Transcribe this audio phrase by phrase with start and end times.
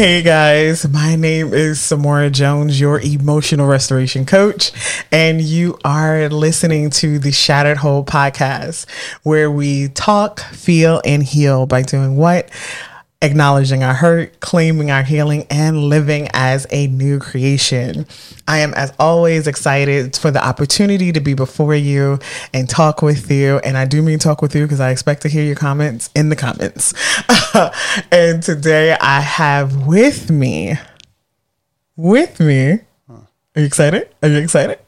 [0.00, 4.72] Hey guys, my name is Samura Jones, your emotional restoration coach,
[5.12, 8.86] and you are listening to the Shattered Whole podcast,
[9.24, 12.48] where we talk, feel, and heal by doing what?
[13.22, 18.06] Acknowledging our hurt, claiming our healing, and living as a new creation.
[18.48, 22.18] I am, as always, excited for the opportunity to be before you
[22.54, 23.58] and talk with you.
[23.58, 26.30] And I do mean talk with you because I expect to hear your comments in
[26.30, 26.94] the comments.
[28.10, 30.74] and today I have with me,
[31.96, 34.08] with me, are you excited?
[34.22, 34.78] Are you excited?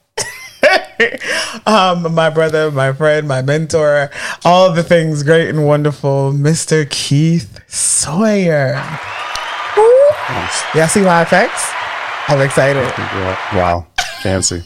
[1.67, 4.11] um, my brother, my friend, my mentor,
[4.45, 6.89] all the things great and wonderful, Mr.
[6.89, 8.75] Keith Sawyer.
[10.29, 10.75] Nice.
[10.75, 11.71] Y'all see my effects?
[12.29, 12.85] I'm excited.
[13.55, 13.87] Wow,
[14.23, 14.65] fancy.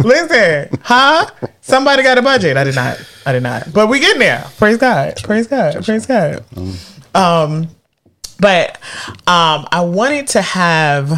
[0.00, 1.30] Listen, huh?
[1.60, 2.56] Somebody got a budget.
[2.56, 2.98] I did not.
[3.26, 3.72] I did not.
[3.72, 4.44] But we getting there.
[4.56, 5.16] Praise God.
[5.22, 5.84] Praise God.
[5.84, 6.44] Praise God.
[7.14, 7.68] Um,
[8.40, 8.78] but
[9.26, 11.08] um, I wanted to have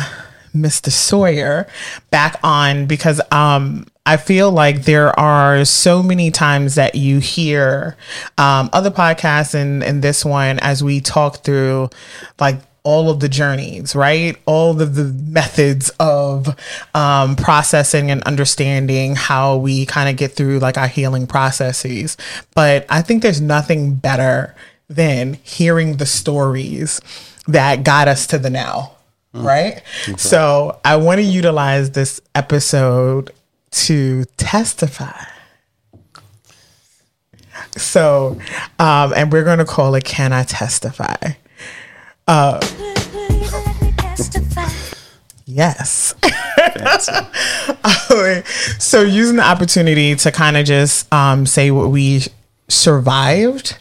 [0.54, 0.90] Mr.
[0.90, 1.66] Sawyer
[2.10, 7.96] back on because um I feel like there are so many times that you hear
[8.38, 11.90] um, other podcasts and, and this one as we talk through
[12.38, 14.36] like all of the journeys, right?
[14.46, 16.48] All of the methods of
[16.94, 22.16] um, processing and understanding how we kind of get through like our healing processes.
[22.54, 24.54] But I think there's nothing better
[24.88, 27.00] than hearing the stories
[27.46, 28.96] that got us to the now.
[29.34, 29.44] Mm.
[29.44, 29.82] Right.
[30.08, 30.16] Okay.
[30.16, 33.30] So I want to utilize this episode
[33.70, 35.24] to testify.
[37.76, 38.38] So,
[38.78, 41.16] um, and we're going to call it Can I Testify?
[42.26, 42.60] Uh,
[45.46, 46.14] yes.
[48.78, 52.22] so, using the opportunity to kind of just um, say what we
[52.68, 53.78] survived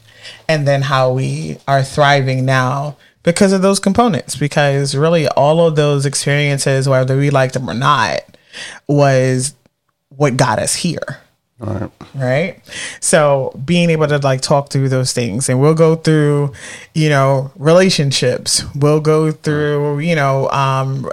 [0.47, 4.35] and then how we are thriving now because of those components.
[4.35, 8.21] Because really, all of those experiences, whether we liked them or not,
[8.87, 9.53] was
[10.19, 11.21] what got us here.
[11.59, 11.91] Right.
[12.13, 12.61] Right.
[12.99, 16.53] So being able to like talk through those things and we'll go through,
[16.93, 18.63] you know, relationships.
[18.75, 21.09] We'll go through, you know, um,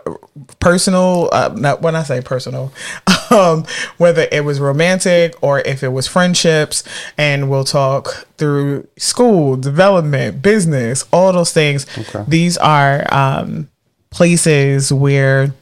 [0.58, 2.72] personal, uh, not when I say personal,
[3.30, 3.64] um,
[3.98, 6.82] whether it was romantic or if it was friendships
[7.16, 11.86] and we'll talk through school, development, business, all those things.
[11.96, 12.24] Okay.
[12.26, 13.68] These are, um,
[14.10, 15.52] places where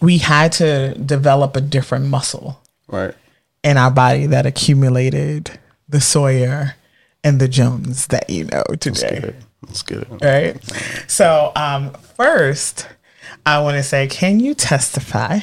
[0.00, 3.14] we had to develop a different muscle right
[3.62, 5.58] in our body that accumulated
[5.88, 6.76] the Sawyer
[7.24, 9.34] and the Jones that you know today.
[9.62, 10.08] Let's get it.
[10.22, 11.10] Right.
[11.10, 12.86] So um, first,
[13.44, 15.40] I want to say, can you testify?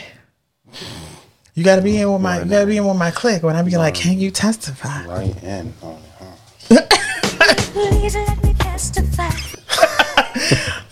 [1.54, 2.40] You got to be in with my.
[2.40, 3.78] You got to be in with my click when I be right.
[3.78, 5.06] like, can you testify?
[5.06, 5.74] Right in.
[5.84, 6.00] Oh,
[7.74, 9.30] Please let me testify.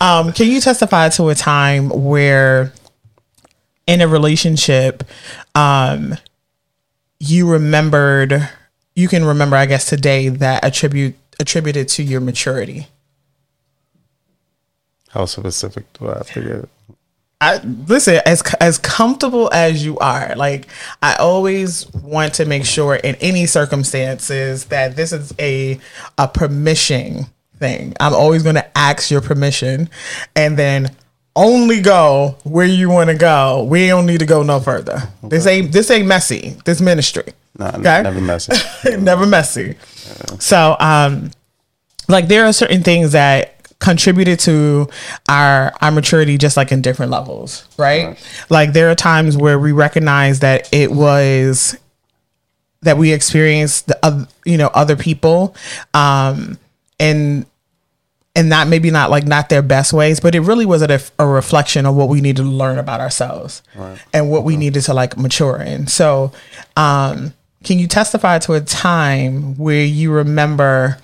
[0.00, 2.72] um, can you testify to a time where
[3.86, 5.04] in a relationship,
[5.54, 6.16] um,
[7.18, 8.48] you remembered,
[8.94, 12.88] you can remember, I guess, today that attribute attributed to your maturity.
[15.10, 16.68] How specific do I have to get?
[17.40, 17.56] I
[17.88, 20.34] listen as as comfortable as you are.
[20.36, 20.68] Like
[21.02, 25.80] I always want to make sure in any circumstances that this is a
[26.18, 27.26] a permission
[27.58, 27.94] thing.
[27.98, 29.90] I'm always going to ask your permission,
[30.36, 30.94] and then
[31.34, 33.64] only go where you want to go.
[33.64, 34.94] We don't need to go no further.
[35.24, 35.28] Okay.
[35.28, 36.56] This ain't this ain't messy.
[36.64, 37.32] This ministry.
[37.58, 38.02] No, okay?
[38.02, 38.96] never messy.
[38.98, 39.76] never messy.
[40.06, 40.38] Yeah.
[40.38, 41.30] So, um,
[42.08, 44.88] like there are certain things that contributed to
[45.28, 48.06] our our maturity just like in different levels right?
[48.06, 51.76] right like there are times where we recognize that it was
[52.82, 55.56] that we experienced the uh, you know other people
[55.94, 56.56] um
[57.00, 57.44] and
[58.34, 61.26] and not maybe not like not their best ways, but it really was a, a
[61.26, 63.98] reflection of what we needed to learn about ourselves right.
[64.12, 65.86] and what we needed to like mature in.
[65.86, 66.32] So,
[66.76, 70.98] um, can you testify to a time where you remember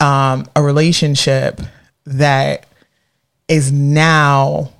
[0.00, 1.60] um, a relationship
[2.04, 2.66] that
[3.46, 4.72] is now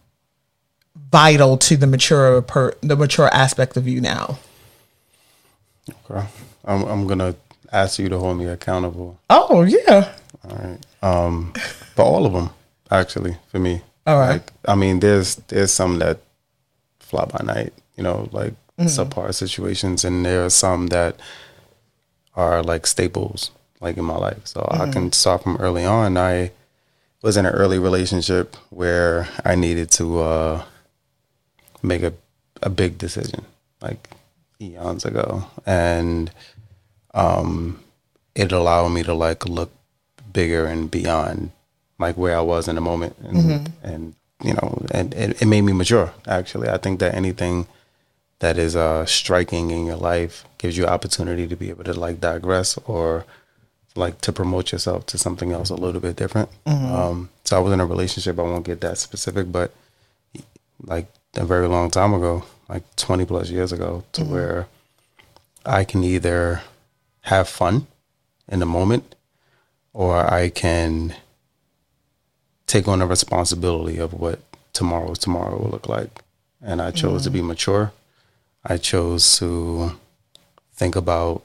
[1.12, 4.38] vital to the mature per, the mature aspect of you now?
[6.10, 6.26] Okay,
[6.64, 7.34] I'm, I'm gonna
[7.72, 9.18] ask you to hold me accountable.
[9.28, 10.14] Oh yeah.
[10.48, 10.78] All right.
[11.02, 11.52] Um,
[12.00, 12.48] but all of them
[12.90, 13.82] actually for me.
[14.06, 14.32] All right.
[14.32, 16.18] Like, I mean, there's there's some that
[16.98, 21.20] fly by night, you know, like subpar situations, and there are some that
[22.34, 23.50] are like staples,
[23.80, 24.46] like in my life.
[24.46, 26.16] So I can start from early on.
[26.16, 26.52] I
[27.20, 30.64] was in an early relationship where I needed to uh,
[31.82, 32.14] make a
[32.62, 33.44] a big decision,
[33.82, 34.08] like
[34.58, 36.30] eons ago, and
[37.12, 37.80] um,
[38.34, 39.70] it allowed me to like look
[40.32, 41.50] bigger and beyond
[42.00, 43.36] like where I was in the moment, and,
[43.82, 46.12] and you know, and it, it made me mature.
[46.26, 47.66] Actually, I think that anything
[48.40, 52.20] that is uh, striking in your life gives you opportunity to be able to like
[52.20, 53.26] digress or
[53.96, 56.48] like to promote yourself to something else a little bit different.
[56.66, 58.38] Um, so I was in a relationship.
[58.38, 59.72] I won't get that specific, but
[60.82, 61.06] like
[61.36, 64.68] a very long time ago, like 20 plus years ago, to where
[65.66, 66.62] I can either
[67.22, 67.86] have fun
[68.48, 69.14] in the moment
[69.92, 71.14] or I can
[72.70, 74.38] take on the responsibility of what
[74.72, 76.22] tomorrow's tomorrow will look like.
[76.62, 77.34] And I chose to mm.
[77.34, 77.92] be mature.
[78.64, 79.98] I chose to
[80.74, 81.42] think about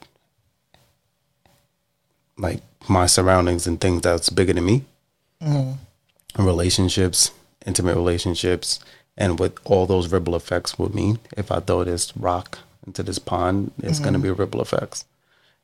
[2.37, 4.83] like my surroundings and things that's bigger than me.
[5.41, 6.45] Mm-hmm.
[6.45, 7.31] Relationships,
[7.65, 8.79] intimate relationships,
[9.17, 11.17] and what all those ripple effects would mean.
[11.35, 14.33] If I throw this rock into this pond, it's going to mm-hmm.
[14.33, 15.05] be ripple effects.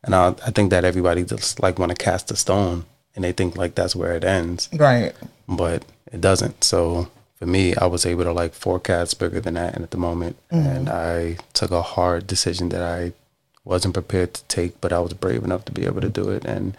[0.03, 2.85] And I, I think that everybody just like want to cast a stone
[3.15, 5.13] and they think like that's where it ends Right.
[5.47, 6.63] but it doesn't.
[6.63, 7.09] So
[7.39, 10.35] for me, I was able to like forecast bigger than that and at the moment,
[10.49, 13.13] and I took a hard decision that I
[13.63, 16.45] wasn't prepared to take, but I was brave enough to be able to do it,
[16.45, 16.75] and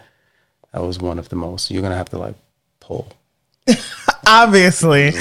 [0.71, 1.69] that was one of the most.
[1.71, 2.35] You're gonna have to like
[2.79, 3.07] pull.
[4.25, 5.11] Obviously,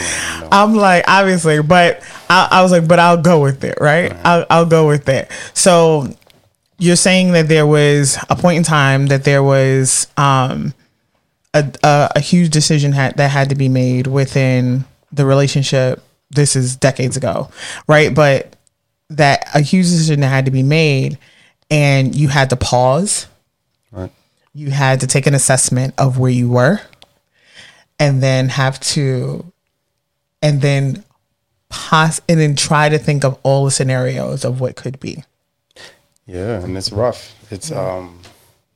[0.52, 4.12] I'm like obviously, but I, I was like, but I'll go with it, right?
[4.24, 5.28] I'll I'll go with it.
[5.54, 6.06] So
[6.78, 10.72] you're saying that there was a point in time that there was um
[11.54, 16.02] a a, a huge decision had that had to be made within the relationship.
[16.30, 17.50] This is decades ago,
[17.86, 18.14] right?
[18.14, 18.56] But
[19.10, 21.18] that a huge decision that had to be made,
[21.70, 23.26] and you had to pause.
[23.90, 24.10] Right.
[24.54, 26.80] You had to take an assessment of where you were,
[27.98, 29.50] and then have to,
[30.40, 31.04] and then
[31.68, 35.24] pos, and then try to think of all the scenarios of what could be.
[36.26, 37.34] Yeah, and it's rough.
[37.50, 38.20] It's um,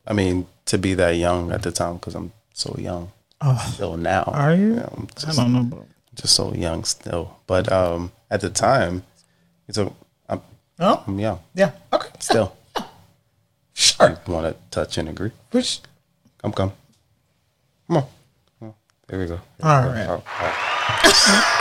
[0.06, 3.12] I mean, to be that young at the time because I'm so young.
[3.40, 4.76] Oh, Still now, Are you?
[4.76, 5.62] Yeah, I'm I just, don't know.
[5.64, 7.36] But, just so young still.
[7.46, 9.02] But um, at the time,
[9.68, 9.92] it's a
[10.28, 10.40] I'm,
[10.80, 11.72] oh, I'm young yeah.
[11.92, 12.08] Okay.
[12.18, 12.56] still.
[13.74, 14.18] Sure.
[14.26, 15.32] Want to touch and agree?
[15.50, 15.80] Which,
[16.40, 16.72] Come, come.
[17.88, 18.04] Come on.
[18.62, 18.74] Oh,
[19.06, 19.38] There we go.
[19.62, 20.06] all right.
[20.08, 21.52] Oh, oh.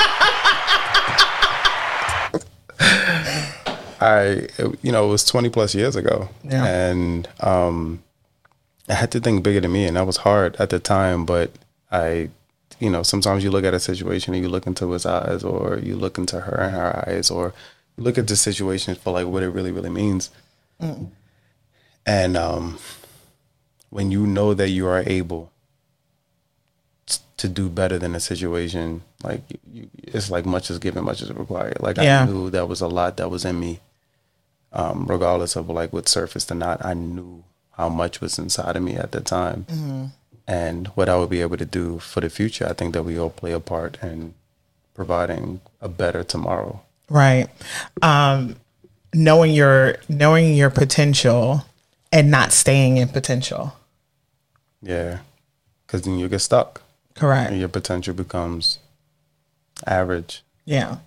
[3.99, 4.47] I,
[4.81, 6.29] you know, it was 20 plus years ago.
[6.43, 6.65] Yeah.
[6.65, 8.03] And um,
[8.87, 11.25] I had to think bigger than me, and that was hard at the time.
[11.25, 11.51] But
[11.91, 12.29] I,
[12.79, 15.79] you know, sometimes you look at a situation and you look into his eyes, or
[15.79, 17.53] you look into her and her eyes, or
[17.97, 20.29] look at the situation for like what it really, really means.
[22.05, 22.77] And um,
[23.89, 25.51] when you know that you are able
[27.37, 31.21] to do better than a situation, like you, you, it's like much is given, much
[31.21, 31.77] is required.
[31.81, 32.21] Like Yeah.
[32.23, 33.79] I knew that was a lot that was in me,
[34.73, 36.83] um, regardless of like what surfaced or not.
[36.85, 37.43] I knew
[37.77, 39.65] how much was inside of me at the time,
[40.47, 42.67] and what I would be able to do for the future.
[42.67, 44.33] I think that we all play a part in
[44.93, 46.81] providing a better tomorrow.
[47.09, 47.47] Right.
[48.01, 48.55] Um,
[49.13, 51.65] knowing your knowing your potential
[52.11, 53.73] and not staying in potential.
[54.81, 55.19] Yeah,
[55.85, 56.81] because then you get stuck,
[57.15, 57.51] Correct.
[57.51, 58.79] and your potential becomes
[59.85, 60.43] average.
[60.65, 60.97] Yeah.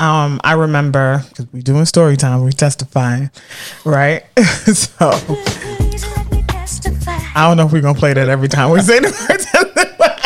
[0.00, 3.30] Um, I remember because we're doing story time, we're testifying,
[3.84, 4.24] right?
[4.72, 5.10] so
[7.34, 9.46] I don't know if we're gonna play that every time we say the word
[9.96, 10.16] but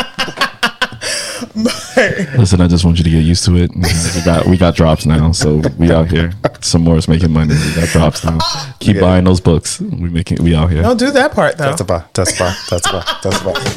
[2.37, 3.71] Listen, I just want you to get used to it.
[3.75, 6.31] We got we got drops now, so we out here.
[6.61, 7.55] Samura is making money.
[7.55, 8.39] We got drops now.
[8.81, 9.01] Keep Yeah.
[9.03, 9.81] buying those books.
[9.81, 10.83] We making we out here.
[10.83, 11.71] don't do that part though.
[11.77, 13.03] Testify, testify, testify,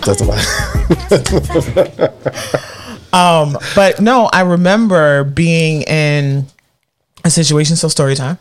[0.01, 0.38] testify,
[1.07, 2.07] testify.
[3.75, 6.48] But no, I remember being in
[7.27, 8.38] a situation, so story time.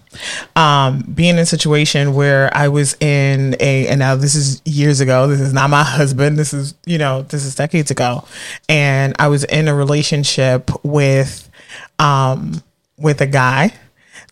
[0.54, 5.00] Um, being in a situation where I was in a, and now this is years
[5.00, 5.28] ago.
[5.28, 6.38] This is not my husband.
[6.38, 8.24] This is, you know, this is decades ago.
[8.68, 11.50] And I was in a relationship with,
[11.98, 12.62] um,
[12.98, 13.74] with a guy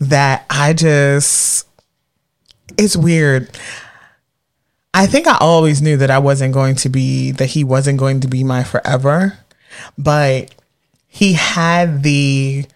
[0.01, 1.67] that I just,
[2.79, 3.51] it's weird.
[4.95, 8.21] I think I always knew that I wasn't going to be, that he wasn't going
[8.21, 9.39] to be my forever,
[9.99, 10.55] but
[11.09, 12.67] he had the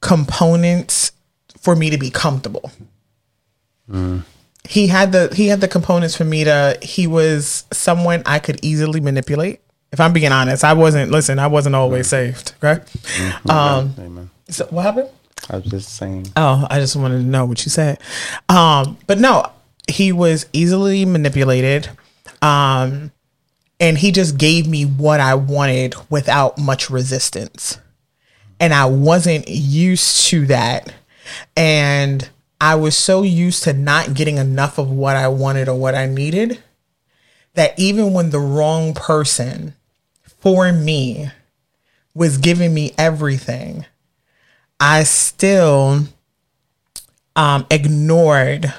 [0.00, 1.12] components
[1.60, 2.70] for me to be comfortable.
[4.68, 8.58] he had the he had the components for me to he was someone I could
[8.62, 9.60] easily manipulate.
[9.92, 12.54] If I'm being honest, I wasn't listen, I wasn't always saved.
[12.62, 12.82] Okay.
[13.48, 14.30] Um Amen.
[14.48, 15.08] so what happened?
[15.48, 16.26] I was just saying.
[16.36, 17.98] Oh, I just wanted to know what you said.
[18.48, 19.50] Um, but no,
[19.88, 21.88] he was easily manipulated.
[22.42, 23.10] Um,
[23.80, 27.78] and he just gave me what I wanted without much resistance.
[28.60, 30.92] And I wasn't used to that.
[31.56, 32.28] And
[32.60, 36.06] I was so used to not getting enough of what I wanted or what I
[36.06, 36.62] needed
[37.54, 39.74] that even when the wrong person
[40.40, 41.30] for me
[42.14, 43.86] was giving me everything,
[44.78, 46.04] I still
[47.36, 48.72] um, ignored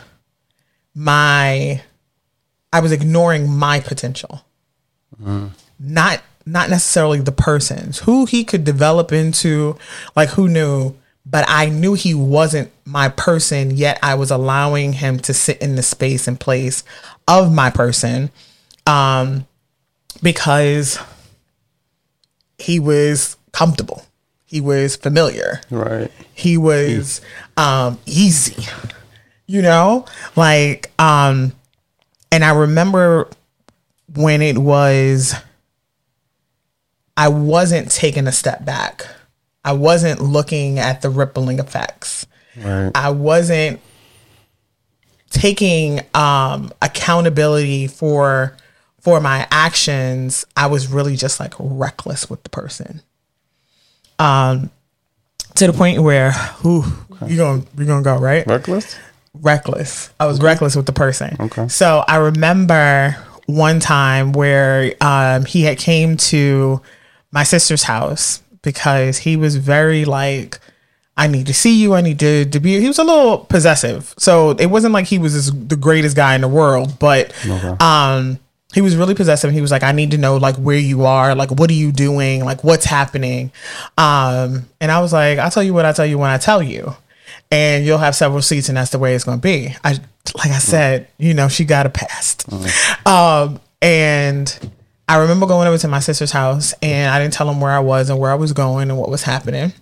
[0.94, 1.82] my.
[2.74, 4.46] I was ignoring my potential,
[5.80, 9.78] not not necessarily the person's who he could develop into.
[10.16, 13.72] Like who knew, but I knew he wasn't my person.
[13.72, 16.84] Yet I was allowing him to sit in the space and place
[17.28, 18.32] of my person,
[18.86, 19.46] um,
[20.22, 21.00] because
[22.58, 24.06] he was comfortable.
[24.46, 25.62] He was familiar.
[25.70, 26.12] Right.
[26.34, 27.22] He was
[27.58, 28.68] um easy.
[29.48, 30.06] You know?
[30.36, 31.54] Like um
[32.32, 33.30] and I remember
[34.14, 35.36] when it was
[37.18, 39.06] I wasn't taking a step back.
[39.64, 42.26] I wasn't looking at the rippling effects.
[42.58, 42.92] Right.
[42.96, 43.80] I wasn't
[45.30, 48.58] taking um accountability for
[49.00, 50.46] for my actions.
[50.56, 53.02] I was really just like reckless with the person.
[54.20, 54.70] Um
[55.56, 56.34] to the point where
[56.66, 56.84] ooh,
[57.28, 58.46] you gonna you gonna go, right?
[58.48, 58.98] Reckless.
[59.34, 60.10] reckless.
[60.20, 61.38] I was reckless with the person.
[61.40, 61.68] Okay.
[61.68, 66.82] So I remember one time where um, he had came to
[67.32, 70.60] my sister's house because he was very like,
[71.18, 71.94] I need to see you.
[71.94, 72.80] I need to, be.
[72.80, 74.14] He was a little possessive.
[74.18, 77.34] So it wasn't like he was this, the greatest guy in the world, but
[77.82, 78.40] um,
[78.74, 79.52] he was really possessive.
[79.52, 81.92] He was like, I need to know like where you are, like what are you
[81.92, 83.52] doing, like what's happening.
[83.98, 86.64] Um, and I was like, I'll tell you what I tell you when I tell
[86.64, 86.96] you
[87.52, 89.92] and you'll have several seats and that's the way it's going to be i
[90.36, 92.46] like i said you know she got a past
[93.06, 94.72] um and
[95.12, 97.80] i remember going over to my sister's house and i didn't tell him where i
[97.80, 99.74] was and where i was going and what was happening.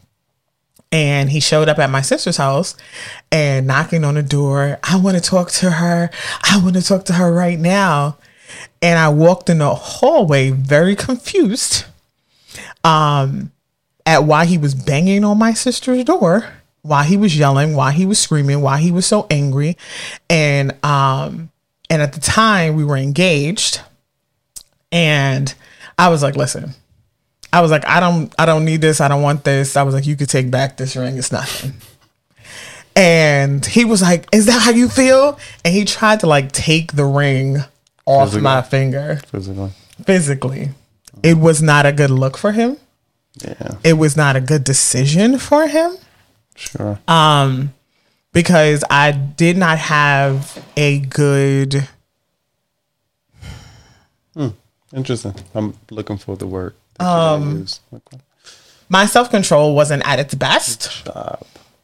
[0.92, 2.76] And he showed up at my sister's house
[3.32, 4.80] and knocking on the door.
[4.84, 6.10] I want to talk to her.
[6.42, 8.18] I want to talk to her right now.
[8.82, 11.86] And i walked in the hallway very confused
[12.84, 13.52] um
[14.08, 16.50] at why he was banging on my sister's door
[16.82, 19.78] why he was yelling, why he was screaming, why he was so angry.
[20.30, 21.52] And um
[21.90, 23.82] and at the time we were engaged
[24.92, 25.54] and
[25.98, 26.74] I was like, listen.
[27.52, 29.02] I was like, I don't I don't need this.
[29.02, 29.76] I don't want this.
[29.76, 31.18] I was like, you could take back this ring.
[31.18, 31.74] It's nothing.
[32.96, 36.92] And he was like, "Is that how you feel?" And he tried to like take
[36.94, 37.58] the ring
[38.06, 38.42] off Physically.
[38.44, 39.70] my finger Physically.
[40.06, 40.70] physically.
[41.24, 42.78] It was not a good look for him.
[43.42, 43.76] Yeah.
[43.84, 45.96] It was not a good decision for him
[46.56, 47.00] Sure.
[47.08, 47.74] um
[48.34, 51.88] because I did not have a good
[54.96, 55.36] Interesting.
[55.54, 56.74] I'm looking for the word.
[56.98, 57.80] that you're gonna use.
[57.94, 58.18] Okay.
[58.90, 61.08] my self-control wasn't at its best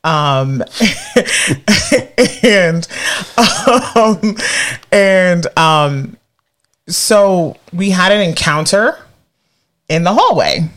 [0.04, 0.62] um
[2.44, 2.88] and
[3.38, 4.36] um
[4.92, 6.18] and um
[6.88, 8.98] so we had an encounter
[9.90, 10.68] in the hallway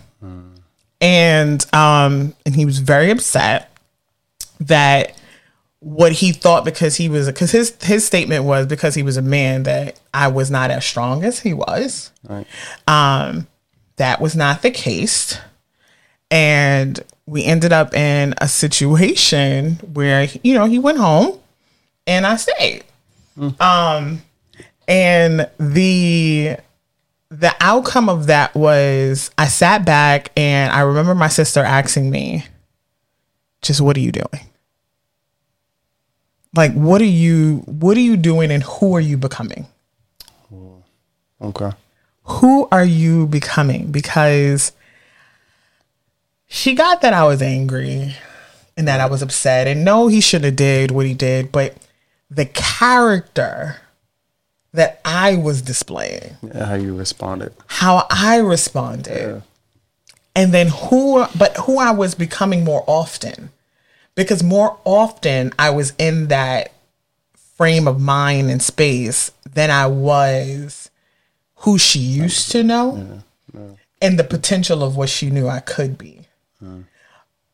[1.00, 3.70] and um and he was very upset
[4.60, 5.17] that
[5.80, 9.22] what he thought because he was because his his statement was because he was a
[9.22, 12.10] man that I was not as strong as he was.
[12.28, 12.46] Right.
[12.86, 13.46] Um,
[13.96, 15.38] that was not the case,
[16.30, 21.38] and we ended up in a situation where you know he went home,
[22.06, 22.84] and I stayed.
[23.60, 24.22] Um,
[24.88, 26.56] and the
[27.30, 32.44] the outcome of that was I sat back and I remember my sister asking me,
[33.60, 34.46] just what are you doing?
[36.54, 39.66] Like what are you what are you doing and who are you becoming?
[41.40, 41.70] Okay.
[42.24, 43.90] Who are you becoming?
[43.92, 44.72] Because
[46.46, 48.14] she got that I was angry
[48.76, 51.76] and that I was upset and no he shouldn't have did what he did, but
[52.30, 53.76] the character
[54.72, 57.52] that I was displaying Yeah, how you responded.
[57.66, 59.42] how I responded.
[60.34, 63.50] And then who but who I was becoming more often.
[64.18, 66.72] Because more often I was in that
[67.56, 70.90] frame of mind and space than I was
[71.58, 73.22] who she used to know
[74.02, 76.22] and the potential of what she knew I could be.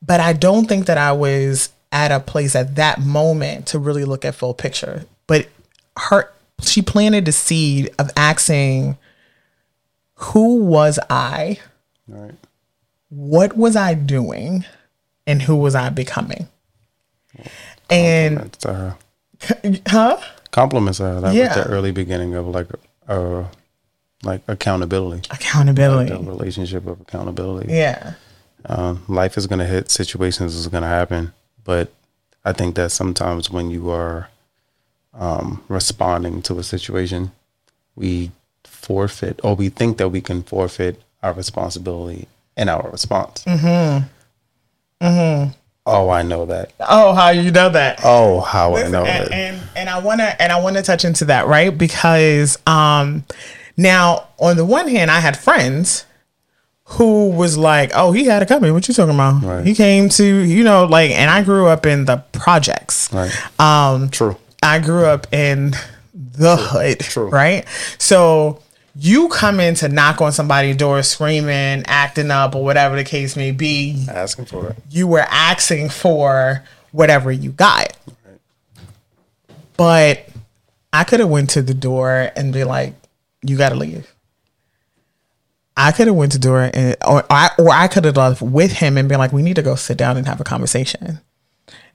[0.00, 4.06] But I don't think that I was at a place at that moment to really
[4.06, 5.04] look at full picture.
[5.26, 5.48] But
[5.98, 8.96] her she planted the seed of asking
[10.14, 11.58] who was I?
[12.08, 12.36] Right.
[13.10, 14.64] What was I doing?
[15.26, 16.48] And who was I becoming?
[17.90, 18.96] And to her.
[19.88, 20.18] huh?
[20.50, 21.20] Compliments to her.
[21.20, 21.56] That Yeah.
[21.56, 22.68] was the early beginning of like
[23.08, 23.44] uh
[24.22, 25.28] like accountability.
[25.30, 26.10] Accountability.
[26.12, 27.72] The relationship of accountability.
[27.72, 28.14] Yeah.
[28.66, 31.32] Um, life is gonna hit, situations is gonna happen.
[31.64, 31.92] But
[32.44, 34.30] I think that sometimes when you are
[35.12, 37.32] um, responding to a situation,
[37.96, 38.32] we
[38.64, 42.26] forfeit or we think that we can forfeit our responsibility
[42.56, 43.44] and our response.
[43.44, 44.06] Mm-hmm.
[45.06, 45.50] Mm-hmm.
[45.86, 46.72] Oh, I know that.
[46.80, 48.00] Oh, how you know that?
[48.04, 49.32] Oh, how I know and, that.
[49.32, 53.24] and and I want to and I want to touch into that right because um
[53.76, 56.06] now on the one hand I had friends
[56.84, 59.66] who was like oh he had a company, what you talking about Right.
[59.66, 63.32] he came to you know like and I grew up in the projects Right.
[63.60, 64.36] um True.
[64.62, 65.74] I grew up in
[66.14, 67.28] the hood True.
[67.28, 67.66] right
[67.98, 68.60] so
[68.96, 73.36] you come in to knock on somebody's door screaming acting up or whatever the case
[73.36, 74.76] may be Asking for it.
[74.90, 77.96] you were asking for whatever you got.
[79.76, 80.28] But
[80.92, 82.94] I could have went to the door and be like,
[83.42, 84.08] "You got to leave."
[85.76, 88.40] I could have went to the door and or I or I could have left
[88.40, 91.20] with him and been like, "We need to go sit down and have a conversation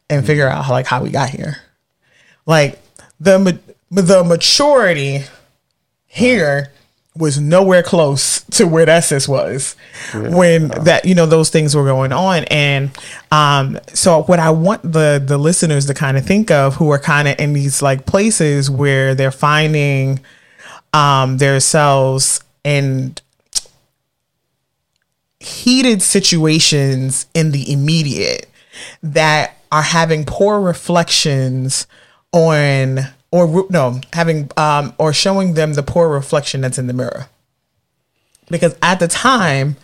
[0.10, 0.58] and figure mm-hmm.
[0.58, 1.62] out how, like how we got here."
[2.46, 2.82] Like
[3.22, 3.58] the
[3.90, 5.24] the maturity
[6.06, 6.74] here
[7.20, 9.76] was nowhere close to where that sis was
[10.14, 12.46] when that you know those things were going on.
[12.46, 12.90] And
[13.32, 16.98] um so what i want the the listeners to kind of think of who are
[16.98, 20.20] kind of in these like places where they're finding
[20.94, 23.14] um themselves in
[25.40, 28.50] heated situations in the immediate
[29.04, 31.86] that are having poor reflections
[32.32, 33.00] on
[33.32, 37.28] or no having um or showing them the poor reflection that's in the mirror.
[38.50, 39.76] Because at the time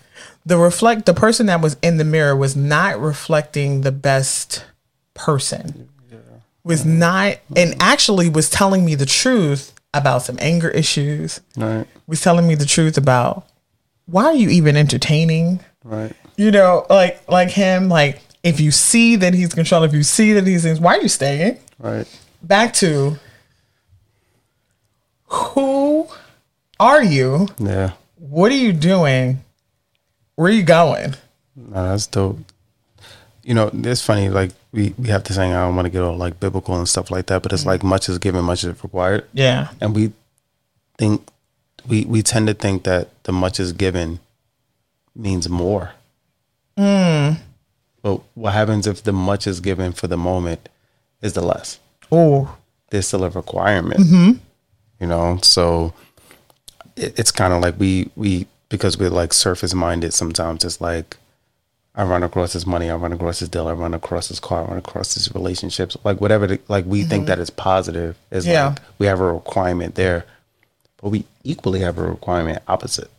[0.45, 4.65] the reflect the person that was in the mirror was not reflecting the best
[5.13, 5.89] person.
[6.63, 11.39] Was not and actually was telling me the truth about some anger issues.
[11.55, 11.85] Right.
[12.07, 13.47] was telling me the truth about
[14.07, 15.59] why are you even entertaining?
[15.83, 16.13] Right.
[16.35, 20.33] you know like like him like if you see that he's controlled, if you see
[20.33, 21.59] that he's why are you staying?
[21.77, 22.07] Right.
[22.41, 23.17] back to
[25.35, 26.07] who
[26.79, 27.91] are you Yeah.
[28.17, 29.43] what are you doing
[30.35, 31.15] where are you going
[31.55, 32.39] No, that's dope.
[33.43, 34.27] You know, it's funny.
[34.29, 35.53] Like we we have this saying.
[35.53, 37.69] I don't want to get all like biblical and stuff like that, but it's mm-hmm.
[37.69, 39.23] like much is given, much is required.
[39.33, 40.11] yeah and we
[40.97, 41.21] think
[41.87, 44.19] we we tend to think that the much is given
[45.15, 45.91] means more.
[46.77, 47.37] Mm.
[48.01, 50.69] But what happens if the much is given for the moment
[51.21, 51.79] is the less?
[52.11, 52.57] oh
[52.89, 54.01] There's still a requirement.
[54.01, 54.31] Mm-hmm.
[54.99, 55.93] You know, so
[56.95, 60.13] it, it's kind of like we we because we're like surface minded.
[60.13, 61.17] Sometimes it's like
[61.95, 64.63] I run across this money, I run across this deal, I run across this car,
[64.63, 66.45] I run across these relationships, like whatever.
[66.47, 67.27] The, like we think mm-hmm.
[67.27, 68.69] that is positive is Yeah.
[68.69, 70.25] like we have a requirement there,
[71.01, 73.09] but we equally have a requirement opposite.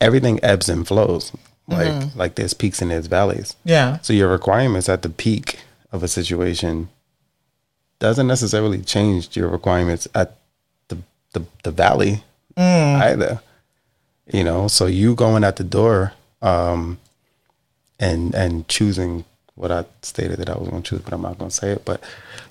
[0.00, 1.32] Everything ebbs and flows,
[1.68, 2.18] like mm-hmm.
[2.18, 3.56] like there's peaks and there's valleys.
[3.64, 5.58] yeah So your requirements at the peak
[5.90, 6.88] of a situation
[8.02, 10.34] doesn't necessarily change your requirements at
[10.88, 10.98] the
[11.34, 12.24] the, the valley
[12.56, 13.40] either.
[14.26, 16.12] You know, so you going at the door
[16.42, 16.98] um
[18.00, 21.38] and and choosing what I stated that I was going to choose, but I'm not
[21.38, 21.84] going to say it.
[21.84, 22.02] But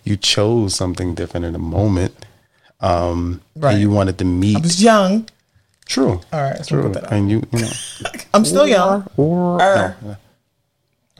[0.05, 2.13] you chose something different in the moment,
[2.79, 3.77] um, Right.
[3.77, 4.55] you wanted to meet.
[4.57, 5.27] i was young
[5.85, 7.71] true, all right true, and you, you know,
[8.33, 9.95] i'm still young or Er.
[10.01, 10.15] no,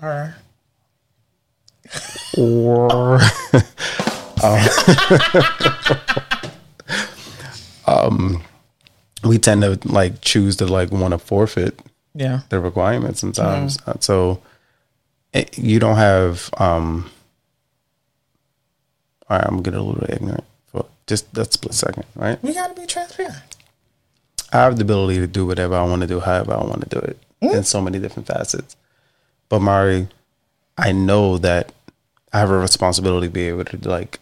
[0.02, 0.34] right
[2.38, 3.20] or
[7.88, 8.44] um,
[9.24, 11.80] we tend to like choose to like want to forfeit
[12.14, 13.78] yeah the requirements sometimes.
[13.86, 14.42] Uh, So
[15.34, 16.50] it, you don't have.
[16.58, 17.10] um
[19.30, 22.42] All right, I'm gonna get a little ignorant for just that split second, right?
[22.44, 23.36] we gotta be transparent
[24.54, 26.90] I have the ability to do whatever I want to do, however I want to
[26.90, 28.76] do it, in so many different facets.
[29.48, 30.10] But Mari,
[30.78, 31.72] I know that
[32.34, 34.20] I have a responsibility to be able to like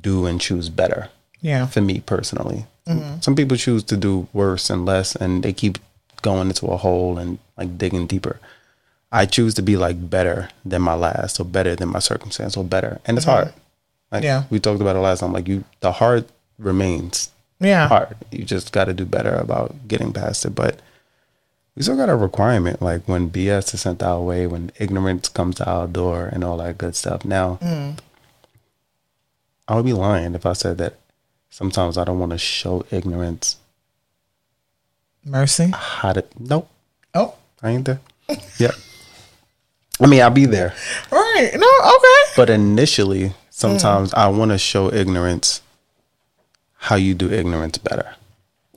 [0.00, 1.08] do and choose better
[1.40, 2.66] yeah for me personally.
[2.86, 3.20] Mm-hmm.
[3.20, 5.78] Some people choose to do worse and less, and they keep
[6.22, 8.40] going into a hole and like digging deeper.
[9.12, 12.64] I choose to be like better than my last, or better than my circumstance, or
[12.64, 13.44] better, and it's mm-hmm.
[13.44, 13.54] hard.
[14.10, 14.44] Like Yeah.
[14.50, 15.32] we talked about it last time.
[15.32, 16.26] Like you, the hard
[16.58, 18.16] remains yeah hard.
[18.30, 20.54] You just got to do better about getting past it.
[20.54, 20.80] But
[21.76, 25.56] we still got a requirement, like when BS is sent our way, when ignorance comes
[25.56, 27.24] to our door, and all that good stuff.
[27.24, 27.98] Now, mm.
[29.70, 30.94] I would be lying if I said that
[31.48, 33.56] sometimes I don't want to show ignorance
[35.24, 35.70] Mercy.
[35.72, 36.68] how to nope.
[37.14, 38.00] Oh, I ain't there.
[38.58, 38.74] yep.
[40.00, 40.74] I mean I'll be there.
[41.12, 41.52] right.
[41.54, 42.32] No, okay.
[42.34, 43.34] But initially, hmm.
[43.50, 45.62] sometimes I want to show ignorance
[46.74, 48.16] how you do ignorance better.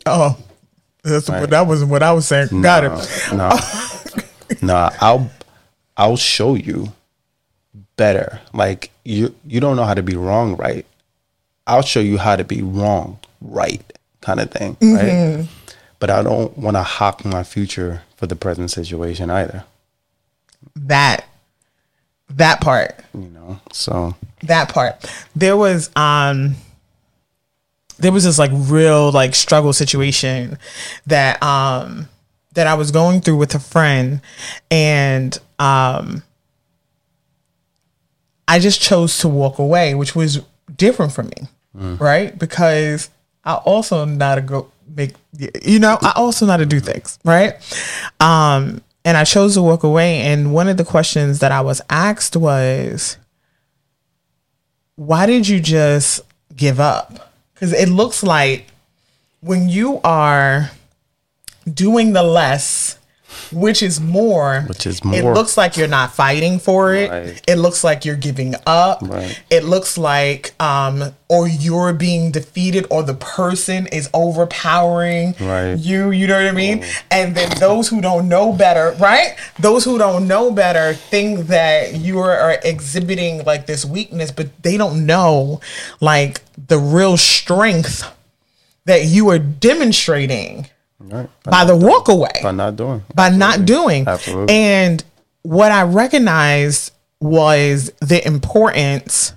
[0.05, 0.37] Oh,
[1.03, 2.61] that's what that wasn't what I was saying.
[2.61, 3.33] Got it.
[3.33, 3.49] No.
[4.61, 5.31] no, I'll
[5.97, 6.93] I'll show you
[7.95, 8.41] better.
[8.53, 10.85] Like you you don't know how to be wrong right.
[11.67, 13.81] I'll show you how to be wrong right
[14.21, 15.47] kind of thing, right?
[15.99, 19.63] But I don't want to hawk my future for the present situation either,
[20.75, 21.25] That
[22.29, 22.95] that part.
[23.13, 23.59] you know.
[23.71, 26.55] So, that part there was um
[27.99, 30.57] there was this like real like struggle situation
[31.07, 32.09] that um
[32.53, 34.19] that I was going through with a friend
[34.69, 36.23] and um
[38.47, 40.41] I just chose to walk away which was
[40.75, 42.37] different for me right?
[42.37, 43.09] Because
[43.43, 45.13] I also know how to go make
[45.63, 47.53] you know I also know how to do things right?
[48.19, 51.81] Um and I chose to walk away and one of the questions that I was
[51.89, 53.17] asked was
[54.95, 56.21] why did you just
[56.55, 57.31] give up?
[57.53, 58.67] Because it looks like
[59.41, 60.69] when you are
[61.71, 62.97] doing the less,
[63.51, 67.09] which is more, Which is more it looks like you're not fighting for it.
[67.11, 67.41] Right.
[67.47, 68.99] It looks like you're giving up.
[69.01, 69.41] Right.
[69.49, 75.73] It looks like, um, or you're being defeated, or the person is overpowering Right.
[75.75, 76.11] you.
[76.11, 76.85] You know what I mean?
[77.09, 79.35] And then those who don't know better, right?
[79.59, 84.47] Those who don't know better think that you are, are exhibiting like this weakness, but
[84.63, 85.59] they don't know
[85.99, 88.03] like the real strength
[88.85, 90.67] that you are demonstrating
[91.03, 91.29] right.
[91.43, 93.03] by the walk away by not doing.
[93.13, 94.07] by not doing.
[94.07, 94.53] Absolutely.
[94.53, 95.03] And
[95.43, 99.33] what I recognized was the importance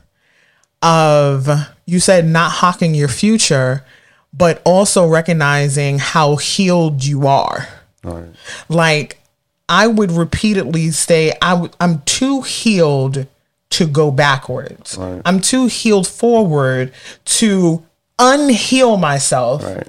[0.82, 1.48] of
[1.86, 3.84] you said not hawking your future,
[4.32, 7.68] but also recognizing how healed you are.
[8.04, 8.28] Right.
[8.68, 9.20] Like
[9.68, 13.26] I would repeatedly say, I w- I'm too healed
[13.70, 14.96] to go backwards.
[14.96, 15.20] Right.
[15.24, 16.92] I'm too healed forward
[17.24, 17.84] to
[18.18, 19.88] unheal myself Right.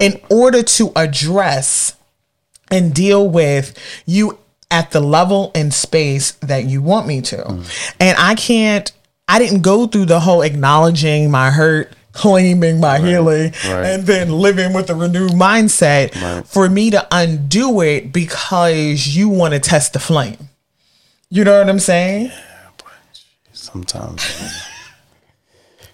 [0.00, 1.94] In order to address
[2.70, 3.76] and deal with
[4.06, 4.38] you
[4.70, 7.46] at the level and space that you want me to.
[8.00, 8.90] And I can't,
[9.28, 13.84] I didn't go through the whole acknowledging my hurt, claiming my healing, right.
[13.84, 16.46] and then living with a renewed mindset Right.
[16.46, 20.48] for me to undo it because you want to test the flame.
[21.28, 22.30] You know what I'm saying?
[23.52, 24.22] Sometimes.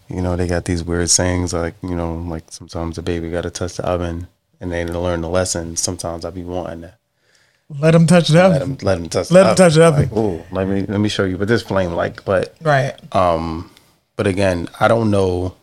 [0.08, 3.42] You know, they got these weird sayings like, you know, like sometimes a baby got
[3.42, 4.26] to touch the oven
[4.60, 5.76] and they didn't learn the lesson.
[5.76, 6.94] Sometimes I be wanting to
[7.78, 8.58] Let them touch let up.
[8.58, 10.02] them, let them touch Let the 'em touch the oven.
[10.08, 12.24] Like, Ooh, let me, let me show you But this flame like.
[12.24, 12.94] But, Right.
[13.14, 13.70] Um,
[14.16, 15.54] but again, I don't know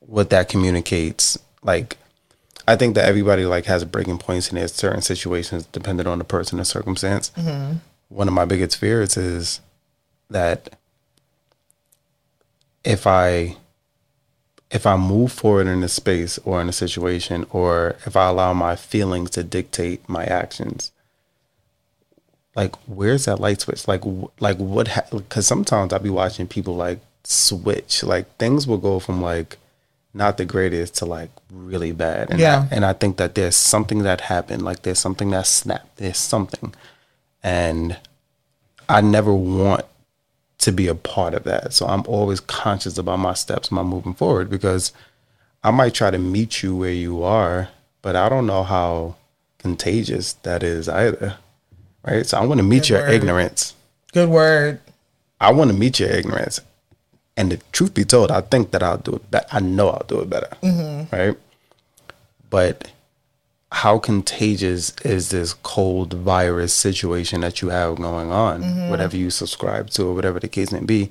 [0.00, 1.38] what that communicates.
[1.62, 1.96] Like,
[2.66, 6.24] I think that everybody like has breaking points in their certain situations depending on the
[6.24, 7.30] person and circumstance.
[8.08, 9.60] One of my biggest fears is
[10.30, 10.77] that
[12.88, 13.56] if I
[14.70, 18.52] if I move forward in a space or in a situation or if I allow
[18.52, 20.92] my feelings to dictate my actions,
[22.56, 23.86] like where's that light switch?
[23.86, 24.02] Like
[24.40, 24.88] like what?
[25.12, 28.02] Because sometimes I'll be watching people like switch.
[28.02, 29.58] Like things will go from like
[30.14, 32.30] not the greatest to like really bad.
[32.30, 32.66] And Yeah.
[32.70, 34.62] I, and I think that there's something that happened.
[34.62, 35.96] Like there's something that snapped.
[35.98, 36.74] There's something,
[37.42, 37.98] and
[38.88, 39.84] I never want
[40.58, 41.72] to be a part of that.
[41.72, 44.92] So I'm always conscious about my steps, my moving forward, because
[45.62, 47.68] I might try to meet you where you are,
[48.02, 49.16] but I don't know how
[49.58, 51.36] contagious that is either.
[52.04, 52.26] Right.
[52.26, 53.10] So I want to meet your word.
[53.10, 53.74] ignorance.
[54.12, 54.80] Good word.
[55.40, 56.60] I want to meet your ignorance.
[57.36, 59.46] And the truth be told, I think that I'll do it better.
[59.52, 60.48] I know I'll do it better.
[60.62, 61.14] Mm-hmm.
[61.14, 61.36] Right.
[62.50, 62.90] But
[63.70, 69.90] how contagious is this cold virus situation that you have going on, whatever you subscribe
[69.90, 71.10] to or whatever the case may be?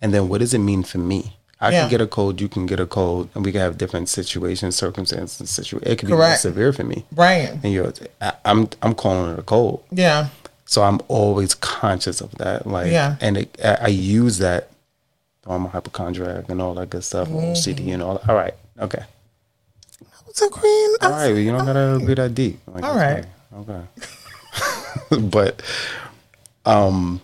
[0.00, 1.36] And then what does it mean for me?
[1.60, 1.80] I Yeah.
[1.82, 4.76] can get a cold, you can get a cold, and we can have different situations,
[4.76, 5.90] circumstances, situations.
[5.90, 7.06] It could be more severe for me.
[7.14, 7.50] Right.
[7.62, 9.82] And you're, I- I'm, I'm calling it a cold.
[9.90, 10.28] Yeah.
[10.66, 12.66] So I'm always conscious of that.
[12.66, 13.16] Like, Yeah.
[13.20, 14.68] and it, I, I use that.
[15.46, 17.28] Oh, I'm a hypochondriac and all that good stuff.
[17.28, 17.52] Mm-hmm.
[17.52, 18.18] OCD and all.
[18.18, 18.28] That.
[18.28, 19.04] All right, okay,
[20.42, 20.90] Up, Queen?
[21.02, 21.28] all right.
[21.32, 22.58] well, You don't gotta be that deep.
[22.66, 23.26] Like, All it's
[23.58, 23.82] Okay.
[25.28, 25.62] but,
[26.64, 27.20] um,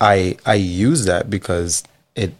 [0.00, 1.82] I I use that because
[2.14, 2.34] it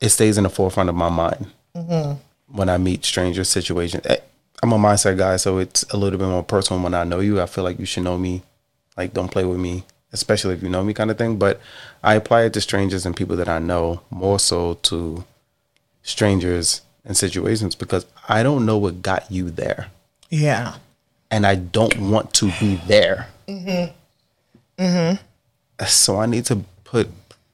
[0.00, 2.12] it stays in the forefront of my mind Mm-hmm.
[2.56, 4.04] when I meet stranger situations.
[4.06, 4.16] Eh,
[4.62, 7.40] I'm a mindset guy, so it's a little bit more personal when I know you.
[7.40, 8.42] I feel like you should know me.
[8.96, 9.84] Like, don't play with me.
[10.12, 11.36] especially if you know me, kind of thing.
[11.36, 11.60] But
[12.02, 15.24] I apply it to strangers and people that I know more so to
[16.02, 19.86] strangers and situations because I don't know what got you there,
[20.28, 20.74] Yeah.
[21.30, 23.28] and I don't want to be there.
[23.48, 23.92] Mhm.
[24.78, 25.18] Mhm.
[25.86, 27.10] So I need to put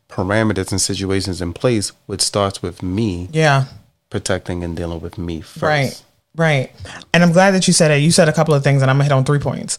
[0.09, 3.65] parameters and situations in place, which starts with me Yeah.
[4.11, 5.63] protecting and dealing with me first.
[5.63, 6.03] Right.
[6.35, 6.71] Right.
[7.13, 7.99] And I'm glad that you said it.
[7.99, 9.77] You said a couple of things and I'm gonna hit on three points.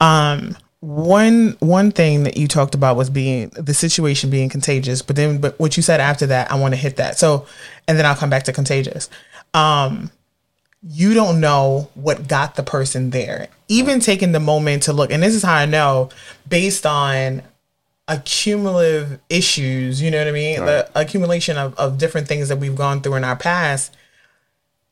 [0.00, 0.56] Um
[0.86, 5.40] one one thing that you talked about was being the situation being contagious, but then
[5.40, 7.18] but what you said after that, I want to hit that.
[7.18, 7.44] So
[7.88, 9.10] and then I'll come back to contagious.
[9.52, 10.12] Um
[10.88, 13.48] you don't know what got the person there.
[13.66, 16.10] Even taking the moment to look, and this is how I know
[16.48, 17.42] based on
[18.06, 20.64] accumulative issues, you know what I mean?
[20.64, 23.96] The accumulation of, of different things that we've gone through in our past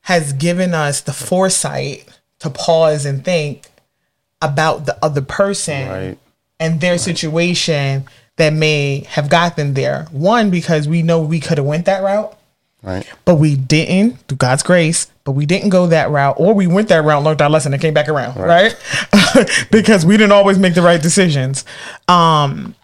[0.00, 2.09] has given us the foresight
[2.40, 3.70] to pause and think
[4.52, 6.18] about the other person Right.
[6.61, 8.04] and their situation
[8.37, 10.07] that may have got them there.
[10.11, 12.37] One, because we know we could have went that route,
[12.83, 13.07] Right.
[13.24, 15.07] but we didn't through God's grace.
[15.24, 17.80] But we didn't go that route, or we went that route, learned our lesson, and
[17.80, 18.76] came back around, right?
[19.70, 21.64] because we didn't always make the right decisions.
[22.09, 22.74] Um,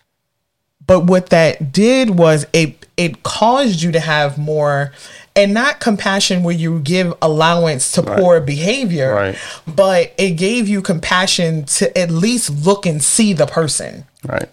[0.86, 4.92] but what that did was it it caused you to have more
[5.36, 9.38] and not compassion where you give allowance to poor behavior Right.
[9.66, 14.04] but it gave you compassion to at least look and see the person.
[14.26, 14.48] Right.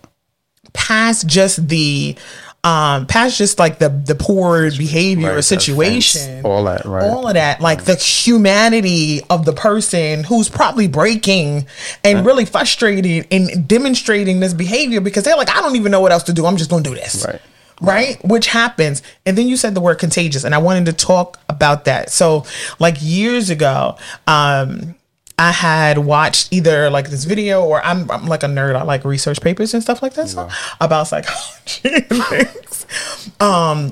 [0.73, 2.15] past just the
[2.63, 6.43] um past just like the the poor behavior Right, or situation.
[6.45, 7.03] all that, right.
[7.03, 7.61] all of that.
[7.61, 11.65] Like the humanity of the person who's probably breaking
[12.03, 16.11] and really frustrated and demonstrating this behavior because they're like i don't even know what
[16.11, 16.45] else to do.
[16.45, 17.25] I'm just gonna do this.
[17.27, 17.41] Right.
[17.81, 21.39] Right which happens and then you said the word contagious and i wanted to talk
[21.47, 22.43] about that so
[22.79, 23.95] like years ago
[24.27, 24.95] um
[25.39, 28.75] I had watched either like this video or I'm, I'm like a nerd.
[28.75, 30.49] I like research papers and stuff like that so,
[30.81, 32.87] about psychology and things.
[33.39, 33.91] Um,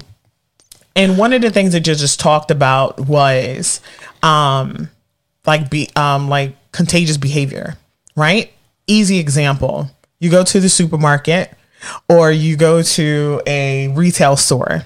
[0.96, 3.80] and one of the things that you just talked about was
[4.24, 4.90] um,
[5.46, 7.78] like be um, like contagious behavior,
[8.16, 8.52] right?
[8.88, 11.52] Easy example: you go to the supermarket
[12.08, 14.86] or you go to a retail store,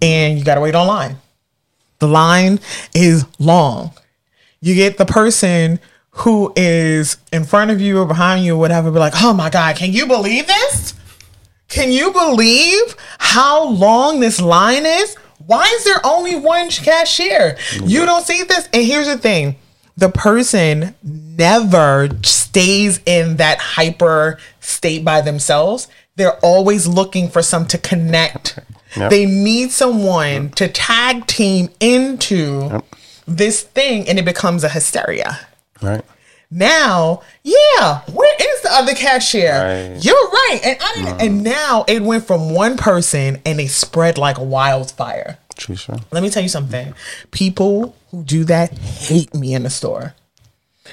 [0.00, 1.16] and you got to wait online.
[1.98, 2.60] The line
[2.94, 3.92] is long.
[4.60, 8.90] You get the person who is in front of you or behind you or whatever
[8.90, 10.94] be like oh my god can you believe this?
[11.68, 15.16] Can you believe how long this line is?
[15.46, 17.56] Why is there only one cashier?
[17.56, 17.86] Mm-hmm.
[17.86, 18.68] You don't see this.
[18.72, 19.56] And here's the thing.
[19.96, 27.66] The person never stays in that hyper state by themselves they're always looking for some
[27.66, 28.58] to connect
[28.96, 29.10] Yep.
[29.10, 32.82] they need someone to tag team into
[33.26, 35.38] this thing and it becomes a hysteria.
[35.82, 36.02] Right.
[36.50, 39.50] Now, yeah, where is the other cashier?
[39.92, 40.04] Right.
[40.04, 40.60] You're right.
[40.64, 41.44] And I didn't, and mm.
[41.44, 45.38] now it went from one person and it spread like wildfire.
[45.56, 45.76] True.
[45.76, 45.96] Sure.
[46.12, 46.94] Let me tell you something.
[47.32, 50.14] People who do that hate me in the store.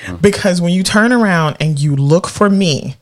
[0.05, 0.21] Mm.
[0.21, 2.95] Because when you turn around and you look for me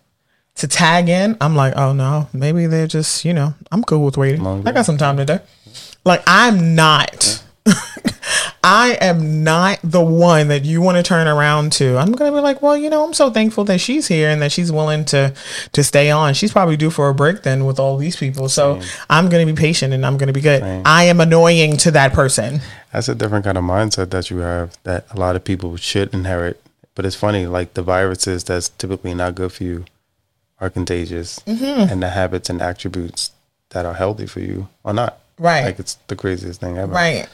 [0.55, 4.17] to tag in, I'm like, oh no, maybe they're just, you know, I'm cool with
[4.17, 4.41] waiting.
[4.67, 5.39] I got some time today.
[6.05, 7.43] Like, I'm not.
[8.63, 11.97] I am not the one that you want to turn around to.
[11.97, 14.51] I'm gonna be like, well, you know, I'm so thankful that she's here and that
[14.51, 15.33] she's willing to
[15.73, 16.33] to stay on.
[16.35, 18.49] She's probably due for a break then with all these people.
[18.49, 20.61] So I'm gonna be patient and I'm gonna be good.
[20.85, 22.61] I am annoying to that person.
[22.93, 26.13] That's a different kind of mindset that you have that a lot of people should
[26.13, 26.61] inherit.
[26.93, 29.85] But it's funny, like the viruses that's typically not good for you
[30.61, 31.91] are contagious, Mm-hmm.
[31.91, 33.31] and the habits and attributes
[33.71, 35.19] that are healthy for you are not.
[35.39, 35.65] Right.
[35.65, 36.93] Like it's the craziest thing ever.
[36.93, 37.27] Right.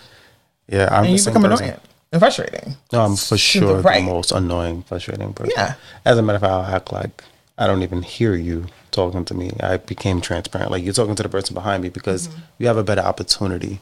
[0.68, 0.88] Yeah.
[0.92, 1.66] I'm And the you same become person.
[1.68, 1.82] annoying
[2.14, 2.76] and frustrating.
[2.94, 4.00] No, I'm for Super sure right.
[4.04, 5.54] the most annoying, frustrating person.
[5.58, 5.74] Yeah.
[6.06, 7.24] As a matter of fact, I'll act like
[7.58, 9.52] I don't even hear you talking to me.
[9.62, 10.72] I became transparent.
[10.72, 12.40] Like you're talking to the person behind me because Mm-hmm.
[12.60, 13.82] you have a better opportunity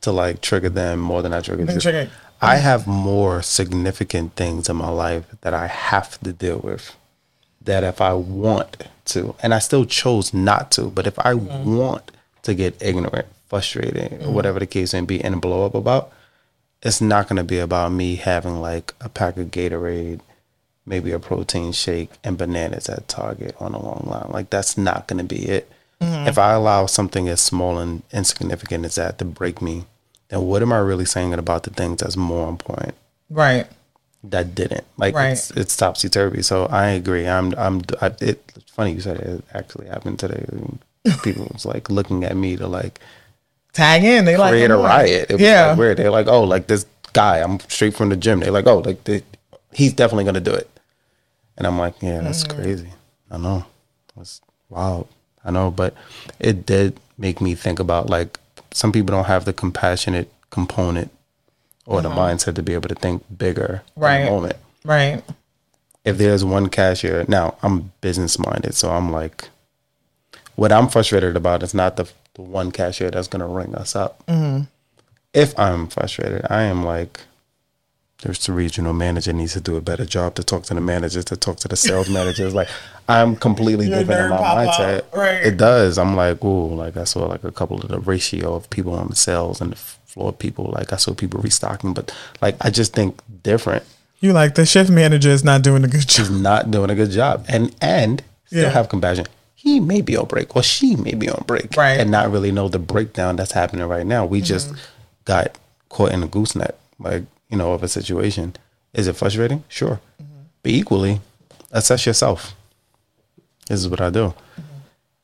[0.00, 1.80] to like trigger them more than I trigger you.
[1.80, 2.10] triggered.
[2.42, 6.94] I have more significant things in my life that I have to deal with
[7.66, 8.76] that if I want
[9.06, 11.76] to, and I still chose not to, but if I Mm-hmm.
[11.76, 12.10] want
[12.42, 16.12] to get ignorant, frustrated, or whatever the case may be, and blow up about,
[16.82, 20.20] it's not going to be about me having like a pack of Gatorade,
[20.84, 24.30] maybe a protein shake, and bananas at Target on a long line.
[24.30, 25.70] Like that's not going to be it.
[26.00, 29.86] If I allow something as small and insignificant as that to break me,
[30.28, 32.94] then what am I really saying about the things that's more important?
[33.30, 33.66] Right.
[34.30, 35.32] That didn't like Right.
[35.32, 36.42] it's, it's topsy turvy.
[36.42, 37.26] So I agree.
[37.28, 40.44] I'm I'm I, it, it's funny you said it, it actually happened today.
[41.22, 43.00] People was like looking at me to like
[43.72, 44.24] Tag in.
[44.24, 45.26] They like create a riot.
[45.30, 45.68] It was yeah.
[45.68, 45.96] like weird.
[45.98, 47.38] They're like, oh, like this guy.
[47.38, 48.40] I'm straight from the gym.
[48.40, 49.06] They're like, oh, like
[49.72, 50.68] he's definitely gonna do it.
[51.58, 52.54] And I'm like, yeah, that's Mm.
[52.56, 52.88] crazy.
[53.30, 53.64] I know.
[54.16, 55.08] That's wild.
[55.44, 55.94] I know, but
[56.40, 58.40] it did make me think about like
[58.72, 61.10] some people don't have the compassionate component
[61.86, 64.24] or the mindset to be able to think bigger in Right.
[64.24, 64.56] the moment.
[64.84, 65.22] Right.
[66.04, 69.48] If there's one cashier, now I'm business minded, so I'm like,
[70.54, 74.22] what I'm frustrated about is not the, the one cashier that's gonna ring us up.
[75.32, 77.20] If I'm frustrated, I am like,
[78.22, 81.26] there's the regional manager needs to do a better job to talk to the managers,
[81.26, 82.54] to talk to the sales managers.
[82.54, 82.68] Like
[83.08, 85.02] I'm completely different in my mindset.
[85.14, 85.44] right.
[85.44, 85.98] It does.
[85.98, 89.08] I'm like, ooh, like I saw like a couple of the ratio of people on
[89.08, 89.76] the sales and the
[90.16, 90.72] floor people.
[90.74, 93.84] Like I saw people restocking, but like I just think different.
[94.20, 96.26] You like the shift manager is not doing a good job.
[96.26, 98.70] He's not doing a good job, and and still Yeah.
[98.70, 99.26] have compassion.
[99.54, 101.92] He may be on break, or she may be on break, Right.
[101.92, 102.00] Mm-hmm.
[102.00, 104.24] and not really know the breakdown that's happening right now.
[104.24, 104.72] We just
[105.26, 105.58] got
[105.90, 108.56] caught in a gooseneck, like you know, of a situation.
[108.94, 109.64] Is it frustrating?
[109.68, 110.42] Sure, Mm-hmm.
[110.62, 111.20] but equally,
[111.72, 112.54] assess yourself.
[113.68, 114.26] This is what I do.
[114.28, 114.62] Mm-hmm.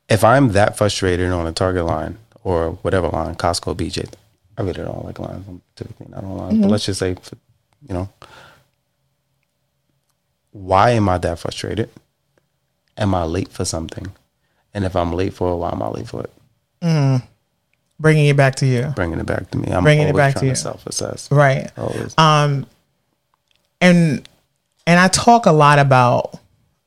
[0.09, 4.11] If I'm that frustrated on a Target line or whatever line, Costco, BJ,
[4.57, 5.45] I really don't like lines.
[5.47, 7.09] I'm typically not on lines, but let's just say,
[7.87, 8.09] you know,
[10.51, 11.89] why am I that frustrated?
[12.97, 14.07] Am I late for something?
[14.73, 17.21] And if I'm late for it, why am I late for it?
[17.99, 18.91] Bringing it back to you.
[18.95, 19.71] Bringing it back to me.
[19.71, 20.55] I'm Bringing it back to you.
[20.55, 21.31] self-assess.
[21.31, 21.71] Right.
[21.77, 22.13] Always.
[22.17, 22.65] Um,
[23.81, 24.27] and
[24.85, 26.37] and I talk a lot about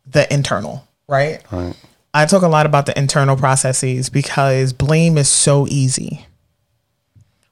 [0.07, 1.41] the internal, right?
[1.51, 1.75] right.
[2.13, 6.27] I talk a lot about the internal processes because blame is so easy.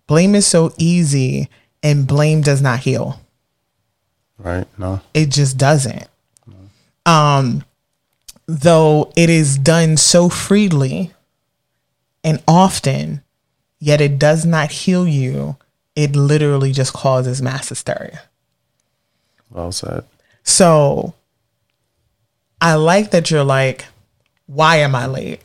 [0.07, 1.49] Blame is so easy
[1.83, 3.21] and blame does not heal.
[4.39, 4.67] Right.
[4.79, 5.01] No.
[5.13, 6.07] It just doesn't.
[7.07, 7.65] Um
[8.47, 11.13] though it is done so freely
[12.23, 13.23] and often,
[13.79, 15.57] yet it does not heal you.
[15.95, 18.23] It literally just causes mass hysteria.
[19.51, 20.05] Well said.
[20.43, 21.15] So
[22.61, 23.85] I like that you're like,
[24.47, 25.43] why am I late?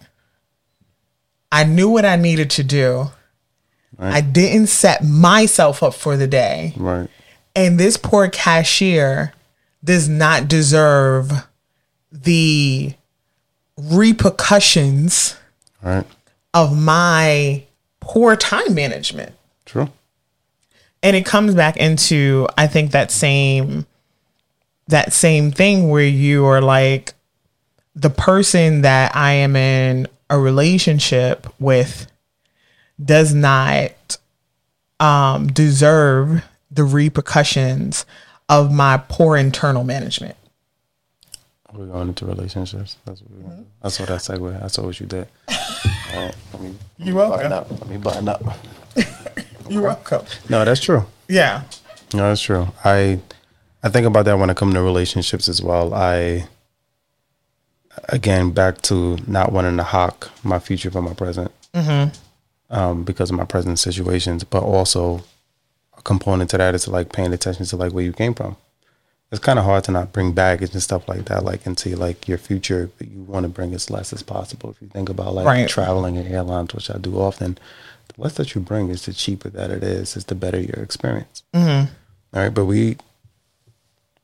[1.51, 3.11] I knew what I needed to do.
[4.01, 6.73] I didn't set myself up for the day.
[6.77, 7.09] Right.
[7.55, 9.33] And this poor cashier
[9.83, 11.31] does not deserve
[12.11, 12.93] the
[13.77, 15.35] repercussions
[15.81, 16.05] Right.
[16.53, 17.63] of my
[17.99, 19.33] poor time management.
[19.65, 19.89] True.
[21.03, 23.85] and it comes back into i think that same
[24.87, 27.13] that same thing where you are like
[27.95, 32.07] the person that i am in a relationship with
[33.03, 34.17] does not
[34.99, 38.05] um deserve the repercussions
[38.49, 40.35] of my poor internal management
[41.73, 42.97] We're going into relationships.
[43.05, 43.61] That's what Mm-hmm.
[43.81, 44.61] That's what that segue.
[44.63, 45.27] I saw what you did.
[45.49, 45.55] All
[46.25, 46.35] right.
[46.53, 47.51] Let me You're welcome.
[47.53, 47.71] up.
[47.71, 48.43] Let me button up.
[49.69, 51.05] you're welcome No, that's true.
[51.27, 51.63] yeah
[52.13, 52.67] No, that's true.
[52.83, 53.19] I
[53.83, 55.93] I think about that when I come to relationships as well.
[55.93, 56.47] I
[58.09, 61.51] again back to not wanting to hawk my future for my present
[62.69, 65.23] um, because of my present situations, but also
[65.97, 68.55] a component to that is like paying attention to like where you came from.
[69.31, 72.27] It's kind of hard to not bring baggage and stuff like that, like into like
[72.27, 74.71] your future, but you want to bring as less as possible.
[74.71, 75.69] If you think about like Right.
[75.69, 77.59] traveling in airlines, which I do often,
[78.07, 80.81] the less that you bring is the cheaper that it is, is the better your
[80.83, 81.43] experience.
[81.53, 81.87] All
[82.33, 82.97] right, but we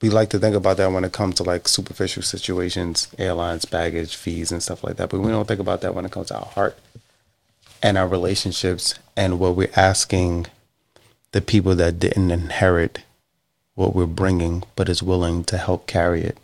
[0.02, 4.16] we like to think about that when it comes to like superficial situations, airlines, baggage,
[4.16, 5.10] fees, and stuff like that.
[5.10, 6.78] But we don't think about that when it comes to our heart
[7.86, 10.48] and our relationships and what we're asking
[11.34, 13.04] the people that didn't inherit
[13.76, 16.36] what we're bringing, but is willing to help carry it.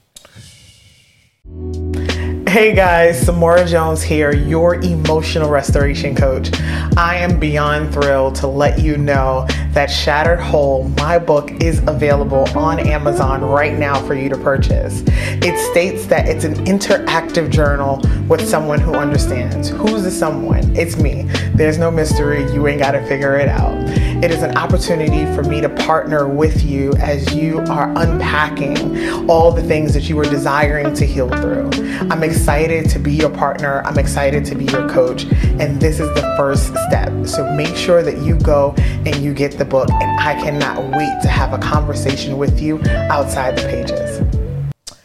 [2.51, 6.51] Hey guys, Samura Jones here, your emotional restoration coach.
[6.97, 12.45] I am beyond thrilled to let you know that Shattered Whole, my book, is available
[12.53, 15.01] on Amazon right now for you to purchase.
[15.07, 19.69] It states that it's an interactive journal with someone who understands.
[19.69, 20.75] Who's the someone?
[20.75, 21.23] It's me.
[21.55, 23.77] There's no mystery, you ain't got to figure it out.
[24.21, 29.53] It is an opportunity for me to partner with you as you are unpacking all
[29.53, 31.69] the things that you are desiring to heal through.
[32.11, 33.81] I'm excited to be your partner.
[33.85, 35.25] I'm excited to be your coach.
[35.59, 37.27] And this is the first step.
[37.27, 39.89] So make sure that you go and you get the book.
[39.91, 44.97] And I cannot wait to have a conversation with you outside the pages.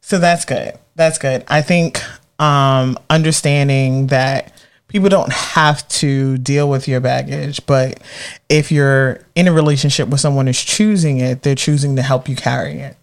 [0.00, 0.78] So that's good.
[0.94, 1.44] That's good.
[1.48, 2.00] I think
[2.38, 4.52] um, understanding that
[4.88, 8.00] people don't have to deal with your baggage, but
[8.48, 12.36] if you're in a relationship with someone who's choosing it, they're choosing to help you
[12.36, 12.96] carry it.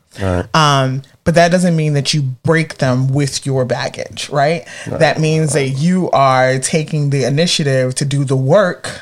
[0.54, 4.68] Um, but that doesn't mean that you break them with your baggage, right?
[4.88, 9.02] That means that you are taking the initiative to do the work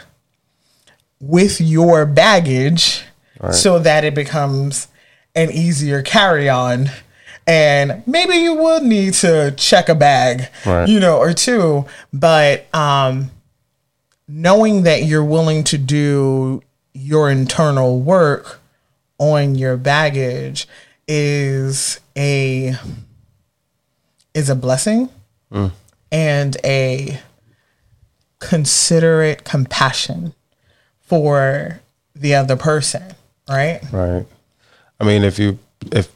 [1.22, 3.04] with your baggage
[3.52, 4.88] so that it becomes
[5.36, 6.90] an easier carry on
[7.48, 10.88] and maybe you would need to check a bag, Right.
[10.88, 11.86] you know, or two.
[12.14, 13.32] But um,
[14.28, 16.62] knowing that you're willing to do
[16.94, 18.60] your internal work
[19.18, 20.68] on your baggage
[21.10, 22.76] is a
[24.36, 25.10] is a blessing
[25.52, 25.72] mm.
[26.12, 27.20] and a
[28.38, 30.36] considerate compassion
[31.02, 31.82] for
[32.16, 33.04] the other person,
[33.50, 33.82] right?
[33.92, 34.26] Right.
[35.00, 35.58] I mean, if you
[35.92, 36.14] if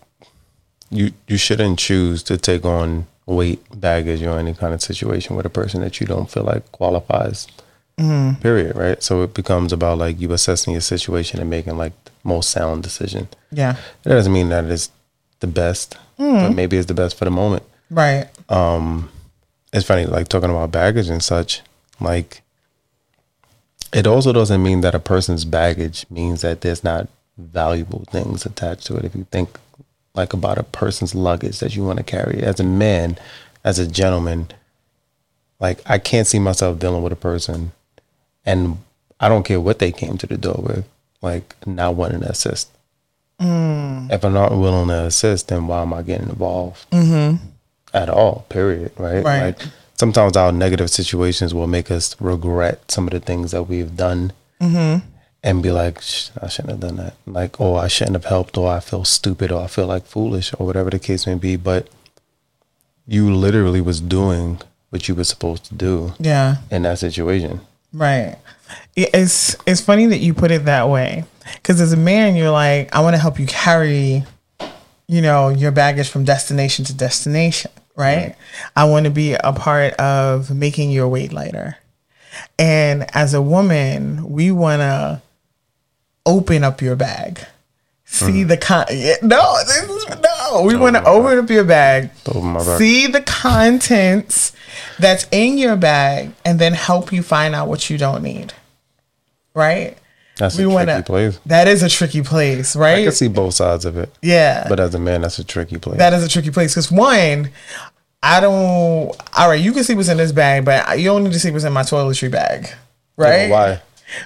[0.92, 5.46] you you shouldn't choose to take on weight, baggage, or any kind of situation with
[5.46, 7.48] a person that you don't feel like qualifies.
[7.98, 8.76] Period.
[8.76, 9.02] Right.
[9.02, 12.84] So it becomes about like you assessing your situation and making like the most sound
[12.84, 13.28] decision.
[13.52, 13.78] Yeah.
[14.06, 14.90] It doesn't mean that it's
[15.40, 17.64] the best, but maybe it's the best for the moment.
[17.90, 18.28] Right.
[18.50, 19.10] Um,
[19.72, 21.62] it's funny, like talking about baggage and such,
[22.00, 22.42] like
[23.94, 28.86] it also doesn't mean that a person's baggage means that there's not valuable things attached
[28.88, 29.06] to it.
[29.06, 29.60] If you think
[30.16, 33.18] like about a person's luggage that you want to carry as a man,
[33.64, 34.50] as a gentleman,
[35.60, 37.72] like I can't see myself dealing with a person
[38.46, 38.78] and
[39.20, 40.86] I don't care what they came to the door with,
[41.22, 42.70] like not wanting to assist.
[43.40, 44.12] Mm.
[44.12, 46.90] If I'm not willing to assist, then why am I getting involved?
[46.92, 47.38] Mm-hmm.
[47.94, 49.24] at all, period, right?
[49.24, 49.42] Right.
[49.42, 49.62] Like
[49.96, 54.34] sometimes our negative situations will make us regret some of the things that we've done
[54.60, 55.06] mm-hmm.
[55.44, 55.98] and be like,
[56.42, 57.16] I shouldn't have done that.
[57.28, 60.54] Like, oh, I shouldn't have helped, or I feel stupid, or I feel like foolish,
[60.58, 61.56] or whatever the case may be.
[61.56, 61.88] But
[63.08, 66.58] you literally was doing what you were supposed to do Yeah.
[66.72, 67.62] in that situation.
[67.94, 68.38] Right.
[68.96, 71.26] It's it's funny that you put it that way
[71.56, 74.24] because as a man, you're like, I want to help you carry,
[75.08, 77.72] you know, your baggage from destination to destination.
[77.96, 78.36] Right.
[78.76, 81.78] I want to be a part of making your weight lighter.
[82.58, 85.22] And as a woman, we want to
[86.26, 87.46] open up your bag.
[88.06, 88.48] See mm.
[88.48, 88.86] the con.
[88.92, 90.06] yeah, No, this is,
[90.54, 90.64] no.
[90.64, 92.12] We want oh, to open up your bag.
[92.28, 92.78] Oh, bag.
[92.78, 94.54] See the contents
[95.00, 98.54] that's in your bag, and then help you find out what you don't need.
[99.54, 99.98] Right.
[100.38, 101.40] That's a wanna- tricky place.
[101.46, 103.00] That is a tricky place, right?
[103.00, 104.66] I can see both sides of it, yeah.
[104.68, 106.00] but as a man, that's a tricky place.
[106.00, 107.52] That is a tricky place because one,
[108.24, 109.16] I don't.
[109.38, 111.52] All right, you can see what's in this bag, but you don't need to see
[111.52, 112.68] what's in my toiletry bag,
[113.16, 113.50] right?
[113.50, 113.82] Why?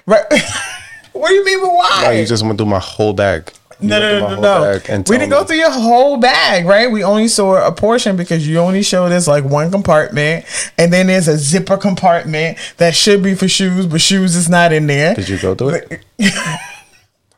[0.05, 0.25] Right.
[1.11, 1.59] what do you mean?
[1.59, 2.03] But why?
[2.05, 3.51] Why you just went through my whole bag?
[3.79, 5.03] You no, no, no, no.
[5.07, 6.91] We didn't go through your whole bag, right?
[6.91, 10.45] We only saw a portion because you only showed us like one compartment,
[10.79, 14.73] and then there's a zipper compartment that should be for shoes, but shoes is not
[14.73, 15.13] in there.
[15.13, 16.05] Did you go through it?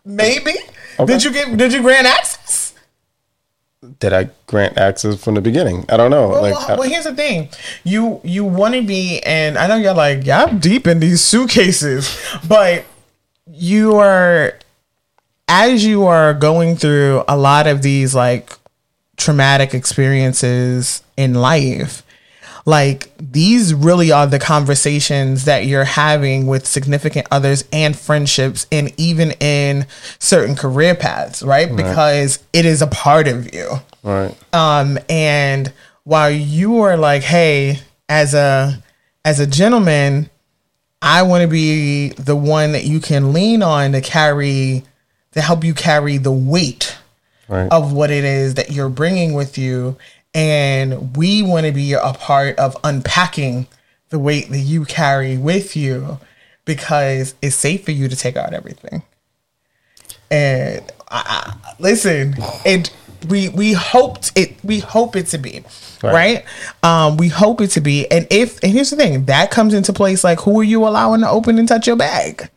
[0.05, 0.53] Maybe.
[0.97, 1.13] Okay.
[1.13, 1.57] Did you get?
[1.57, 2.73] Did you grant access?
[3.99, 5.85] Did I grant access from the beginning?
[5.89, 6.29] I don't know.
[6.29, 7.49] Well, like, well, well, here's the thing.
[7.83, 11.21] You you want to be, and I know you're like, yeah, I'm deep in these
[11.21, 12.17] suitcases,
[12.47, 12.85] but
[13.51, 14.57] you are,
[15.49, 18.53] as you are going through a lot of these like
[19.17, 22.03] traumatic experiences in life,
[22.65, 28.93] like these really are the conversations that you're having with significant others and friendships, and
[28.97, 29.87] even in
[30.19, 31.75] certain career paths, right?
[31.75, 33.69] Because it is a part of you.
[34.03, 34.35] right.
[34.53, 35.73] Um, and
[36.03, 38.83] while you are like, hey, as a
[39.25, 40.29] as a gentleman,
[41.01, 44.83] I want to be the one that you can lean on to carry
[45.39, 46.97] to help you carry the weight
[47.47, 47.71] Right.
[47.71, 49.97] of what it is that you're bringing with you,
[50.35, 53.65] and we want to be a part of unpacking
[54.09, 56.19] the weight that you carry with you
[56.65, 59.01] because it's safe for you to take out everything.
[60.29, 62.35] And I, I, listen,
[62.65, 62.91] it
[63.27, 65.63] we we hoped it we hope it to be
[66.03, 66.13] right.
[66.13, 66.45] Right.
[66.83, 69.91] Um, we hope it to be, and if and here's the thing that comes into
[69.91, 72.47] place like who are you allowing to open and touch your bag,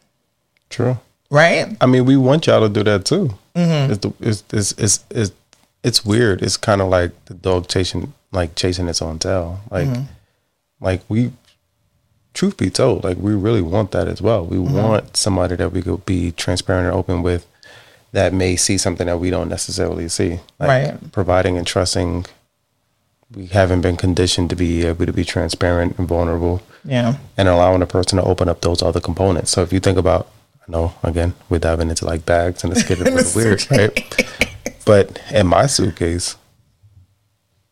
[0.69, 0.99] True.
[1.33, 1.77] Right?
[1.81, 3.31] I mean, we want y'all to do that too.
[3.57, 3.93] Mm-hmm.
[3.93, 5.33] It's, the, it's, it's, it's, it's,
[5.83, 6.43] it's weird.
[6.43, 9.61] It's kind of like the dog chasing, like chasing its own tail.
[9.71, 10.03] Like, Mm-hmm.
[10.81, 11.33] like we,
[12.35, 14.45] truth be told, like we really want that as well.
[14.45, 14.75] We Mm-hmm.
[14.77, 17.47] want somebody that we could be transparent and open with
[18.13, 20.41] that may see something that we don't necessarily see.
[20.59, 21.13] Like Right.
[21.13, 22.27] providing and trusting.
[23.35, 27.81] We haven't been conditioned to be able to be transparent and vulnerable Yeah, and allowing
[27.81, 29.51] a person to open up those other components.
[29.51, 30.29] So if you think about,
[30.67, 34.27] I know again we're diving into like bags and it's getting a little weird, right?
[34.85, 36.37] But in my suitcase,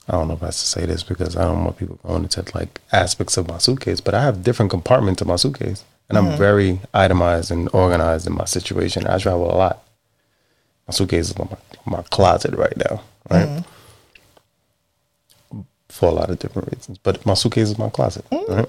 [0.08, 2.44] I don't know if I should say this because I don't want people going into
[2.54, 6.26] like aspects of my suitcase, but I have different compartments in my suitcase, and I'm
[6.26, 6.36] mm-hmm.
[6.36, 9.06] very itemized and organized in my situation.
[9.06, 9.84] I travel a lot.
[10.88, 11.46] My suitcase is my,
[11.86, 13.48] my closet right now, right?
[13.48, 15.60] Mm-hmm.
[15.88, 18.48] For a lot of different reasons, but my suitcase is my closet, mm.
[18.48, 18.68] right?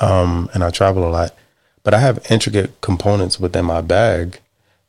[0.00, 1.34] um, and I travel a lot.
[1.82, 4.40] But I have intricate components within my bag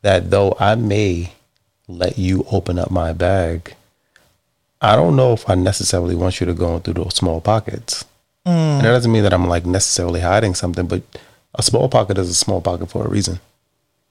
[0.02, 1.32] that though I may
[1.88, 3.74] let you open up my bag,
[4.80, 8.04] I don't know if I necessarily want you to go through those small pockets.
[8.46, 8.78] Mm.
[8.78, 11.02] And that doesn't mean that I'm like necessarily hiding something, but
[11.54, 13.40] a small pocket is a small pocket for a reason.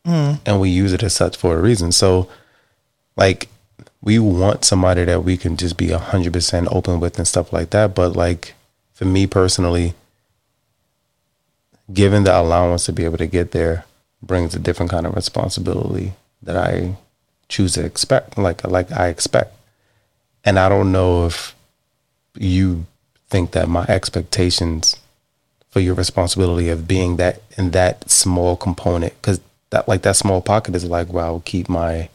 [0.05, 0.39] Mm.
[0.45, 1.91] And we use it as such for a reason.
[1.91, 2.27] So,
[3.15, 3.49] like,
[4.01, 7.93] we want somebody that we can just be 100% open with and stuff like that.
[7.93, 8.55] But, like,
[8.93, 9.93] for me personally,
[11.93, 13.85] given the allowance to be able to get there
[14.21, 16.95] brings a different kind of responsibility that I
[17.49, 19.55] choose to expect, like like I expect.
[20.43, 21.55] And I don't know if
[22.35, 22.85] you
[23.29, 24.95] think that my expectations
[25.69, 29.39] for your responsibility of being that in that small component, because
[29.69, 32.09] that like that small pocket is like, where I will keep my,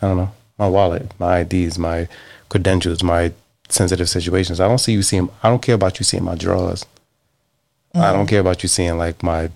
[0.00, 2.08] I don't know, my wallet, my IDs, my
[2.48, 3.32] credentials, my
[3.68, 4.60] sensitive situations.
[4.60, 5.30] I don't see you seeing.
[5.42, 6.84] I don't care about you seeing my drawers.
[8.00, 9.50] I don't care about you seeing like my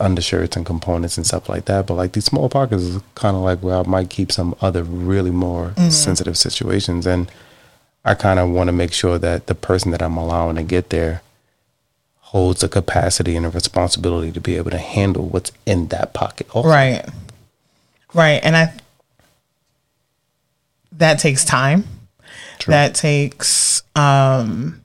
[0.00, 1.86] undershirts and components and stuff like that.
[1.86, 4.82] But like these small pockets is kind of like where I might keep some other
[4.82, 7.06] really more sensitive situations.
[7.06, 7.30] And
[8.04, 10.90] I kind of want to make sure that the person that I'm allowing to get
[10.90, 11.22] there
[12.20, 16.48] holds the capacity and the responsibility to be able to handle what's in that pocket.
[16.54, 16.68] Also.
[16.68, 17.04] Right.
[18.14, 18.40] Right.
[18.42, 18.72] And I
[20.92, 21.84] that takes time.
[22.66, 24.81] That takes um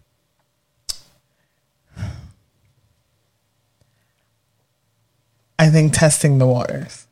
[5.60, 7.08] I think testing the waters.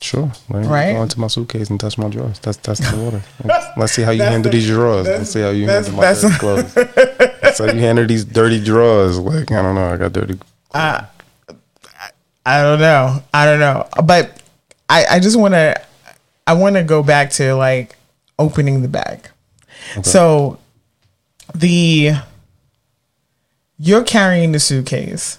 [0.00, 0.32] Sure.
[0.50, 0.92] Let me Right?
[0.94, 2.38] Go into my suitcase and touch my drawers.
[2.40, 3.22] That's that's the water.
[3.76, 5.06] Let's see how you handle these drawers.
[5.06, 6.76] Let's see how you handle my dirty clothes.
[6.76, 9.18] Let's see how you handle these dirty drawers.
[9.18, 9.92] Like I don't know.
[9.92, 10.38] I got dirty.
[10.74, 11.06] I
[12.46, 13.22] don't know.
[13.32, 13.86] I don't know.
[14.04, 14.40] But
[14.88, 15.80] I, I just want to
[16.46, 17.96] I want to go back to like
[18.38, 19.28] opening the bag.
[20.02, 20.58] So
[21.54, 22.12] the
[23.78, 25.38] you're carrying the suitcase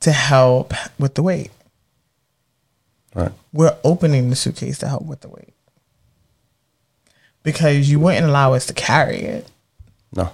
[0.00, 1.50] to help with the weight.
[3.14, 3.32] Right.
[3.52, 5.54] We're opening the suitcase to help with the weight.
[7.42, 9.48] Because you wouldn't allow us to carry it.
[10.14, 10.30] No.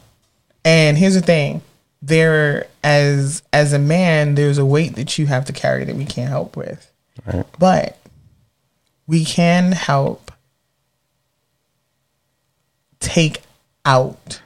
[0.64, 1.62] And here's the thing.
[2.00, 6.04] There as as a man, there's a weight that you have to carry that we
[6.04, 6.90] can't help with.
[7.24, 7.46] Right.
[7.58, 7.98] But
[9.06, 10.32] we can help
[12.98, 13.42] take
[13.84, 14.40] out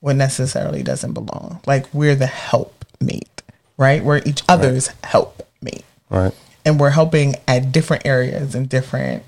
[0.00, 1.60] what necessarily doesn't belong.
[1.66, 3.33] Like we're the help mate,
[3.76, 4.02] right?
[4.02, 5.84] We're each other's help mate.
[6.10, 6.32] Right.
[6.64, 9.22] And we're helping at different areas and different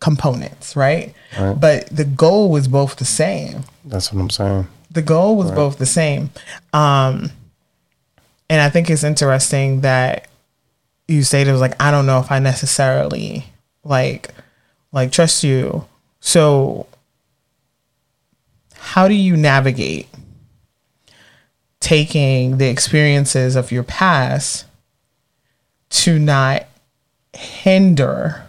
[0.00, 1.14] components, right?
[1.38, 1.54] Right.
[1.58, 4.68] But the goal was both the same That's what I'm saying.
[4.90, 6.30] the goal was both the same.
[6.72, 7.30] Um,
[8.48, 10.28] and I think it's interesting that
[11.06, 13.46] you stated like, I don't know if I necessarily
[13.84, 14.30] like
[14.92, 15.86] like trust you.
[16.20, 16.86] So
[18.74, 20.08] how do you navigate
[21.80, 24.66] taking the experiences of your past
[25.90, 26.66] to not
[27.34, 28.44] hinder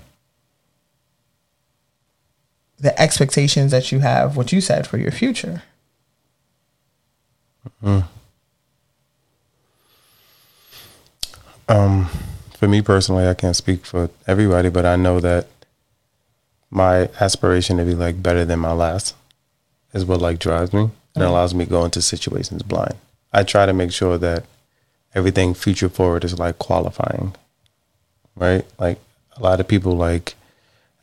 [2.79, 5.63] the expectations that you have, what you said for your future?
[11.67, 12.05] Um,
[12.57, 15.47] for me personally, I can't speak for everybody, but I know that
[16.71, 19.15] my aspiration to be like better than my last
[19.93, 22.95] is what like drives me and allows me to go into situations blind.
[23.31, 24.45] I try to make sure that
[25.13, 27.35] everything future forward is like qualifying,
[28.35, 28.65] right?
[28.79, 28.99] Like
[29.37, 30.35] a lot of people like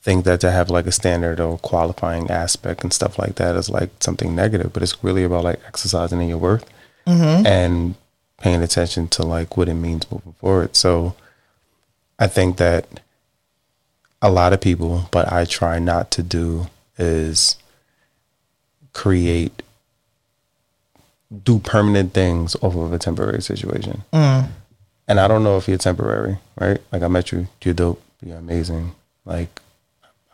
[0.02, 3.68] think that to have like a standard or qualifying aspect and stuff like that is
[3.68, 6.64] like something negative, but it's really about like exercising in your worth
[7.06, 7.46] mm-hmm.
[7.46, 7.94] and
[8.38, 10.76] paying attention to like what it means moving forward.
[10.76, 11.14] So
[12.18, 13.00] I think that
[14.22, 16.68] a lot of people, but I try not to do
[16.98, 17.56] is
[18.92, 19.62] create
[21.42, 24.04] do permanent things off of a temporary situation.
[24.12, 26.80] And I don't know if you're temporary, right?
[26.92, 28.94] Like I met you, you're dope, you're amazing.
[29.24, 29.60] Like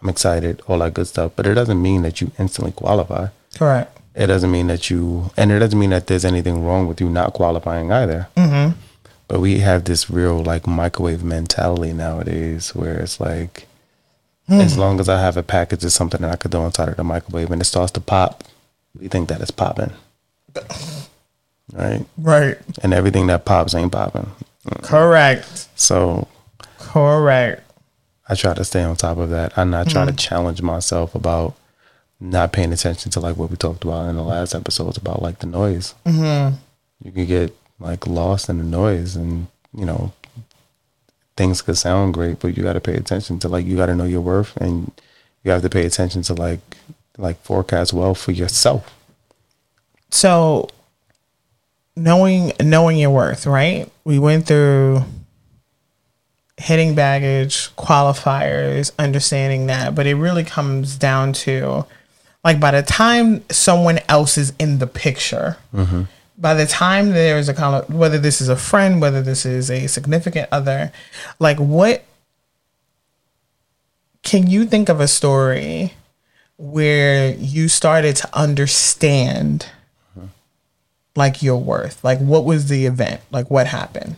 [0.00, 1.32] I'm excited, all that good stuff.
[1.36, 3.28] But it doesn't mean that you instantly qualify.
[3.56, 3.98] Correct.
[4.14, 7.08] It doesn't mean that you, and it doesn't mean that there's anything wrong with you
[7.08, 8.28] not qualifying either.
[8.36, 8.78] Mm-hmm.
[9.28, 13.66] But we have this real like microwave mentality nowadays where it's like,
[14.48, 16.96] as long as I have a package of something that I could throw inside of
[16.96, 18.44] the microwave and it starts to pop,
[18.98, 19.92] we think that it's popping.
[21.72, 22.04] Right?
[22.18, 22.58] Right.
[22.82, 24.30] And everything that pops ain't popping.
[24.82, 25.68] Correct.
[25.74, 26.28] So
[26.78, 27.62] Correct.
[28.28, 29.56] I try to stay on top of that.
[29.56, 31.54] I not try to challenge myself about
[32.20, 35.40] not paying attention to like what we talked about in the last episodes about like
[35.40, 35.94] the noise.
[36.06, 36.56] Mm-hmm.
[37.04, 40.12] You can get like lost in the noise, and you know
[41.36, 43.94] things could sound great, but you got to pay attention to like you got to
[43.94, 44.92] know your worth, and
[45.42, 46.60] you have to pay attention to like
[47.18, 48.94] like forecast well for yourself.
[50.12, 50.68] So
[51.96, 53.90] knowing knowing your worth, right?
[54.04, 55.04] We went through
[56.58, 61.86] hitting baggage, qualifiers, understanding that, but it really comes down to
[62.44, 66.02] like by the time someone else is in the picture, mm-hmm.
[66.36, 69.70] by the time there's a kind of whether this is a friend, whether this is
[69.70, 70.92] a significant other,
[71.38, 72.04] like what
[74.22, 75.94] can you think of a story
[76.58, 79.66] where you started to understand
[81.16, 82.02] like your worth?
[82.04, 83.20] Like what was the event?
[83.30, 84.16] Like what happened?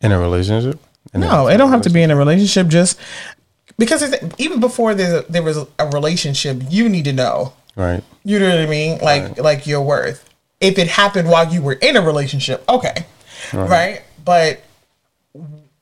[0.00, 0.80] In a relationship?
[1.14, 2.68] In a- No, it don't have to be in a relationship.
[2.68, 2.98] Just
[3.78, 7.52] because even before there there was a relationship, you need to know.
[7.76, 8.02] Right.
[8.24, 8.98] You know what I mean?
[9.00, 10.28] Like like your worth.
[10.60, 13.06] If it happened while you were in a relationship, okay,
[13.52, 14.02] right?
[14.24, 14.62] But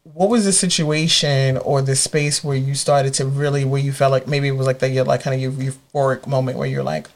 [0.04, 4.10] what was the situation or the space where you started to really where you felt
[4.12, 6.82] like maybe it was like that your like kind of your euphoric moment where you're
[6.82, 7.08] like,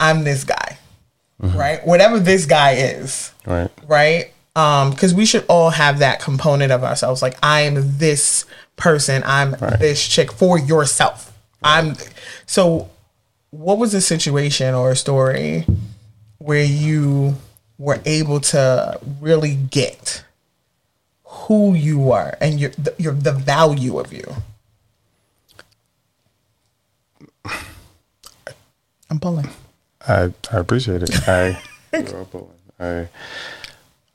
[0.00, 0.78] I'm this guy,
[1.40, 1.84] right?
[1.86, 3.70] Whatever this guy is, Right.
[3.86, 4.32] right?
[4.56, 7.22] Um, because we should all have that component of ourselves.
[7.22, 8.44] Like I am this
[8.76, 11.32] person, I'm this chick for yourself.
[11.62, 11.96] I'm
[12.46, 12.90] so
[13.50, 15.64] what was the situation or a story
[16.38, 17.36] where you
[17.78, 20.24] were able to really get
[21.24, 24.24] who you are and your the, your the value of you?
[29.10, 29.48] I'm pulling.
[30.08, 31.28] I I appreciate it.
[31.28, 31.60] I
[32.80, 33.08] I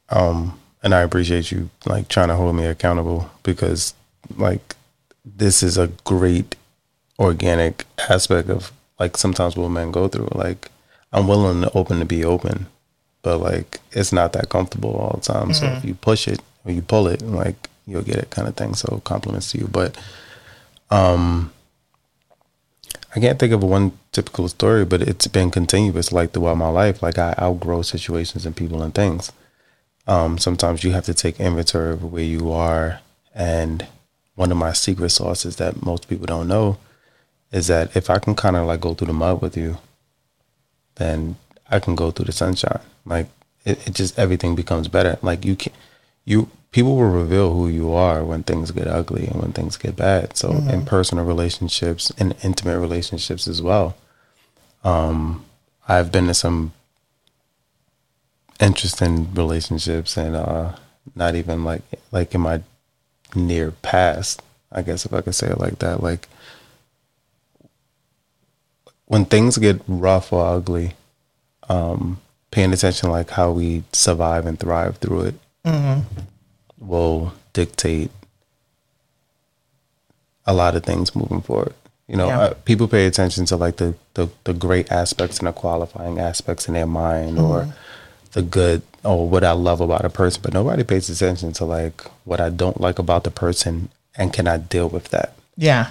[0.09, 3.93] um and I appreciate you like trying to hold me accountable because
[4.37, 4.75] like
[5.25, 6.55] this is a great
[7.19, 10.29] organic aspect of like sometimes what men go through.
[10.33, 10.69] Like
[11.11, 12.67] I'm willing to open to be open,
[13.21, 15.53] but like it's not that comfortable all the time.
[15.53, 18.55] So if you push it or you pull it, like you'll get it kind of
[18.55, 18.73] thing.
[18.73, 19.67] So compliments to you.
[19.67, 19.97] But
[20.89, 21.51] um
[23.15, 27.03] I can't think of one typical story, but it's been continuous like throughout my life.
[27.03, 29.31] Like I outgrow situations and people and things.
[30.07, 32.99] Um, sometimes you have to take inventory of where you are.
[33.33, 33.87] And
[34.35, 36.77] one of my secret sauces that most people don't know
[37.51, 39.77] is that if I can kind of like go through the mud with you,
[40.95, 41.35] then
[41.69, 42.81] I can go through the sunshine.
[43.05, 43.27] Like
[43.65, 45.17] it, it just everything becomes better.
[45.21, 45.73] Like you can
[46.25, 49.95] you people will reveal who you are when things get ugly and when things get
[49.95, 50.35] bad.
[50.35, 53.95] So in personal relationships and intimate relationships as well.
[54.83, 55.45] Um
[55.87, 56.73] I've been in some
[58.59, 60.75] interesting relationships and uh
[61.15, 61.81] not even like
[62.11, 62.61] like in my
[63.35, 66.01] near past, I guess if I could say it like that.
[66.01, 66.27] Like
[69.05, 70.93] when things get rough or ugly,
[71.69, 72.19] um,
[72.51, 75.35] paying attention like how we survive and thrive through it
[76.79, 78.11] will dictate
[80.45, 81.73] a lot of things moving forward.
[82.13, 82.39] You know, Yeah.
[82.41, 86.67] uh, people pay attention to like the, the the great aspects and the qualifying aspects
[86.67, 87.73] in their mind, or
[88.33, 92.03] the good or what I love about a person, but nobody pays attention to like
[92.23, 95.33] what I don't like about the person, and can I deal with that?
[95.57, 95.87] Yeah.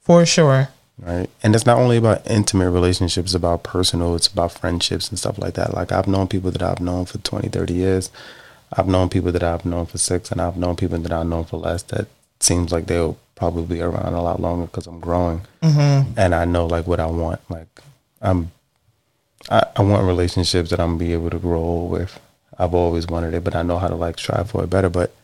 [0.00, 0.68] For sure.
[0.98, 1.28] right?
[1.42, 5.36] And it's not only about intimate relationships, it's about personal, it's about friendships and stuff
[5.38, 5.74] like that.
[5.74, 8.10] Like I've known people that I've known for 20, 30 years.
[8.72, 11.44] I've known people that I've known for six, and I've known people that I've known
[11.44, 12.06] for less that
[12.40, 15.40] seems like they'll probably around a lot longer because I'm growing.
[15.62, 16.12] Mm-hmm.
[16.18, 17.40] And I know like what I want.
[17.48, 17.80] Like
[18.20, 18.52] I'm,
[19.48, 22.20] I, I want relationships that I'm gonna be able to grow old with.
[22.58, 24.90] I've always wanted it, but I know how to like strive for it better.
[24.90, 25.14] But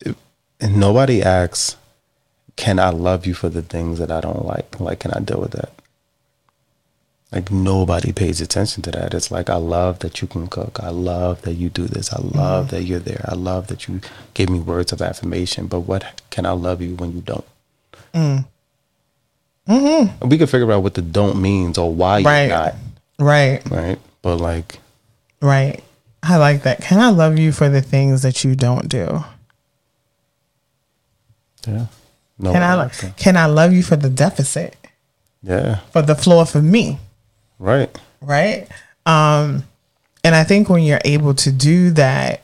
[0.00, 0.14] if,
[0.60, 1.76] and nobody asks,
[2.56, 4.78] can I love you for the things that I don't like?
[4.78, 5.72] Like, can I deal with that?
[7.32, 9.14] Like, nobody pays attention to that.
[9.14, 10.80] It's like, I love that you can cook.
[10.82, 12.12] I love that you do this.
[12.12, 12.76] I love mm-hmm.
[12.76, 13.24] that you're there.
[13.28, 14.00] I love that you
[14.34, 15.68] give me words of affirmation.
[15.68, 17.44] But what can I love you when you don't?
[18.12, 18.44] Mm.
[19.68, 19.72] Mm-hmm.
[19.72, 20.28] Mm-hmm.
[20.28, 22.46] We can figure out what the don't means or why Right.
[22.46, 22.74] you're not,
[23.20, 23.70] Right.
[23.70, 23.98] right?
[24.22, 24.80] But like,
[25.40, 25.84] Right.
[26.22, 26.82] I like that.
[26.82, 29.24] Can I love you for the things that you don't do?
[31.66, 31.86] yeah.
[32.38, 34.74] No, Can I like can I love you for the deficit?
[35.42, 36.98] Yeah, For the flaw for me,
[37.60, 37.96] right.
[38.20, 38.66] right?
[39.06, 39.62] Um
[40.24, 42.42] and I think when you're able to do that,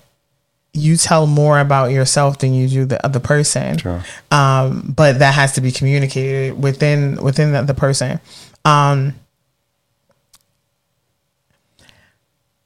[0.77, 3.79] you tell more about yourself than you do the other person.
[3.79, 4.05] Sure.
[4.31, 8.21] Um, but that has to be communicated within within the, the person.
[8.65, 9.15] Um,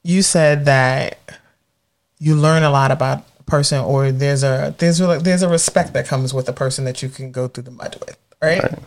[0.02, 1.18] you said that
[2.18, 5.92] you learn a lot about a person, or there's a there's a, there's a respect
[5.92, 8.78] that comes with a person that you can go through the mud with, right?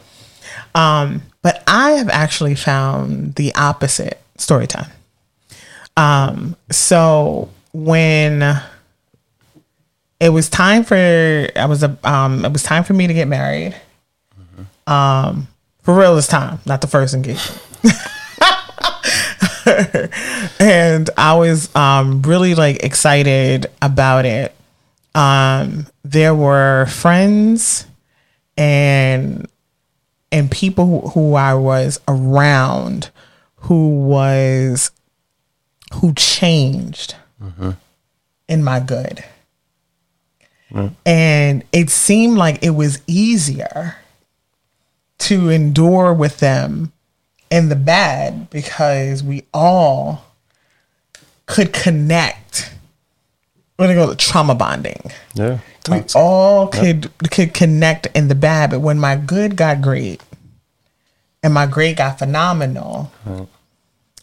[0.75, 4.89] Um, but I have actually found the opposite story time.
[5.95, 8.61] Um, so when
[10.19, 10.95] it was time for
[11.55, 13.75] I was a um it was time for me to get married.
[14.87, 15.47] Um
[15.83, 17.61] for real this time, not the first engagement.
[20.59, 24.55] and I was um, really like excited about it.
[25.13, 27.85] Um, there were friends
[28.57, 29.47] and
[30.33, 33.11] and people who, I was around
[33.57, 34.91] who was
[35.93, 37.71] who changed mm-hmm.
[38.49, 39.23] in my good.
[41.05, 43.95] And it seemed like it was easier
[45.19, 46.91] to endure with them
[47.51, 50.25] in the bad because we all
[51.45, 52.73] could connect.
[53.77, 55.11] We're gonna go to trauma bonding.
[55.35, 55.59] Yeah.
[55.89, 60.21] We all could could connect in the bad, but when my good got great
[61.41, 63.11] and my great got phenomenal,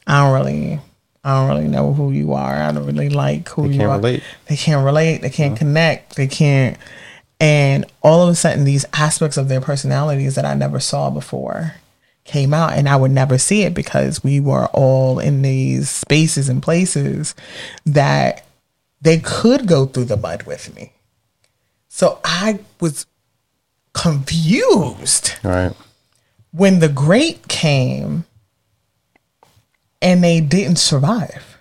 [0.07, 0.81] I don't really
[1.23, 2.55] I don't really know who you are.
[2.55, 3.97] I don't really like who They you can't are.
[3.97, 4.23] relate.
[4.47, 5.19] They can't relate.
[5.19, 5.59] They can't mm-hmm.
[5.59, 6.17] connect.
[6.17, 6.79] They can't
[7.41, 11.75] and all of a sudden these aspects of their personalities that I never saw before
[12.25, 16.49] came out and I would never see it because we were all in these spaces
[16.49, 17.35] and places
[17.87, 18.45] that
[19.01, 20.93] they could go through the mud with me.
[21.93, 23.05] So I was
[23.93, 25.73] confused Right.
[26.53, 28.25] when the great came
[30.01, 31.59] and they didn't survive.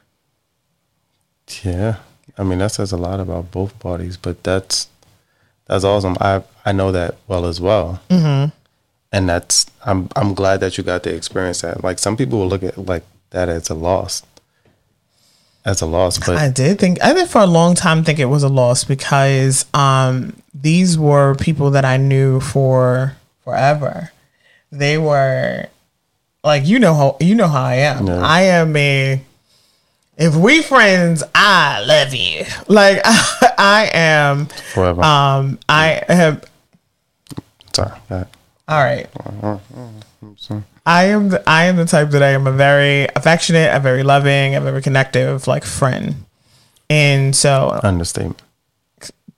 [1.64, 1.96] Yeah.
[2.38, 4.88] I mean, that says a lot about both parties, but that's
[5.66, 6.16] that's awesome.
[6.22, 8.00] I I know that well as well.
[8.10, 8.50] Mm-hmm.
[9.12, 11.84] And that's I'm I'm glad that you got to experience that.
[11.84, 14.22] Like some people will look at like that as a loss,
[15.70, 18.26] as a loss, but I did think I did for a long time think it
[18.26, 24.12] was a loss because um these were people that I knew for forever.
[24.72, 25.68] They were
[26.44, 28.08] like you know how you know how I am.
[28.08, 28.22] Yeah.
[28.22, 29.22] I am a
[30.18, 32.46] if we friends, I love you.
[32.68, 33.00] Like
[33.58, 35.04] I am forever.
[35.04, 36.44] um I have
[37.74, 37.92] Sorry.
[38.10, 38.28] Go ahead.
[38.68, 39.08] all right.
[40.86, 44.04] I am the, I am the type that I am a very affectionate, a very
[44.04, 46.26] loving, a very connective like friend.
[46.90, 48.42] And so Understatement.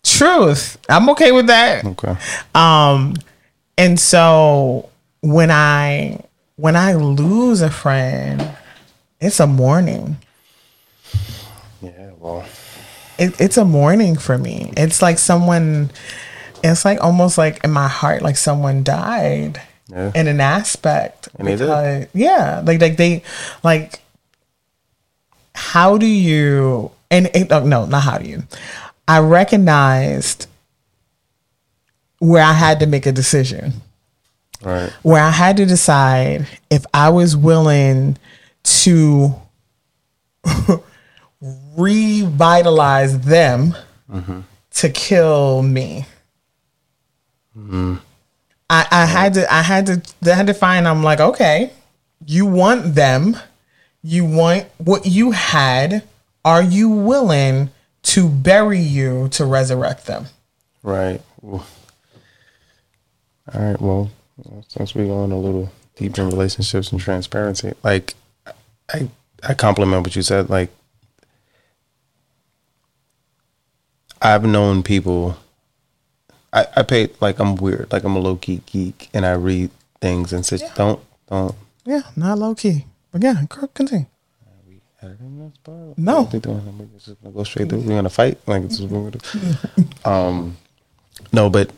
[0.04, 1.86] truth, I'm okay with that.
[1.86, 2.16] Okay.
[2.56, 3.16] Um
[3.78, 4.90] and so
[5.22, 6.24] when I
[6.56, 8.56] when I lose a friend,
[9.20, 10.18] it's a mourning.
[11.82, 12.12] Yeah.
[12.20, 12.46] Well.
[13.20, 14.74] It, it's a mourning for me.
[14.78, 15.92] It's like someone
[16.64, 19.62] it's like almost like in my heart like someone died
[19.92, 20.12] Yeah.
[20.16, 23.24] in an aspect And because- yeah like like they
[23.62, 24.00] like
[25.54, 28.44] how do you and it, oh, no not how do you.
[29.08, 30.48] I recognized
[32.20, 33.74] where i had to make a decision.
[34.64, 34.92] Right.
[35.02, 38.18] where i had to decide if i was willing
[38.64, 39.34] to
[41.76, 43.76] revitalize them
[44.10, 44.42] mm-hmm.
[44.76, 46.06] to kill me
[47.58, 47.96] mm-hmm.
[48.72, 51.74] I, I had to I had to I had to find I'm like, okay,
[52.26, 53.36] you want them,
[54.02, 56.04] you want what you had.
[56.46, 57.70] Are you willing
[58.04, 60.28] to bury you to resurrect them?
[60.84, 61.22] Right.
[61.44, 61.62] All
[63.54, 63.80] right.
[63.80, 64.10] Well,
[64.70, 68.16] since we're going a little deep in relationships and transparency, like
[68.92, 69.10] I,
[69.44, 70.50] I compliment what you said.
[70.50, 70.70] Like
[74.22, 75.36] I've known people.
[76.54, 79.72] I, I pay like I'm weird, like I'm a low key geek, and I read
[80.02, 81.00] things and say, don't,
[81.30, 81.56] don't.
[81.86, 82.86] Yeah, not low key.
[83.12, 84.06] But yeah, co- continue.
[85.02, 85.98] editing this part?
[85.98, 86.22] No.
[86.22, 86.78] What they doing?
[86.78, 87.80] We're just gonna go straight through.
[87.80, 88.40] We're gonna fight.
[88.48, 90.58] Like this is what we're gonna um,
[91.34, 91.72] no, but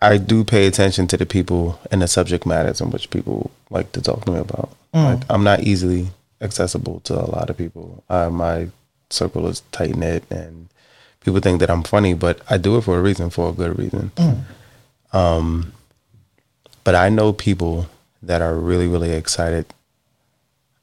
[0.00, 3.92] I do pay attention to the people and the subject matters in which people like
[3.92, 4.70] to talk to me about.
[4.94, 6.08] Like I'm not easily
[6.40, 8.02] accessible to a lot of people.
[8.10, 8.68] Uh, my
[9.10, 10.68] circle is tight knit, and
[11.24, 13.78] people think that I'm funny, but I do it for a reason, for a good
[13.78, 14.10] reason.
[15.12, 15.72] Um,
[16.84, 17.86] but I know people
[18.22, 19.66] that are really, really excited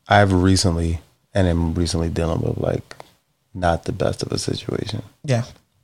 [0.07, 1.01] I've recently
[1.35, 2.95] and am recently dealing with like
[3.53, 5.43] not the best of a situation, Yeah.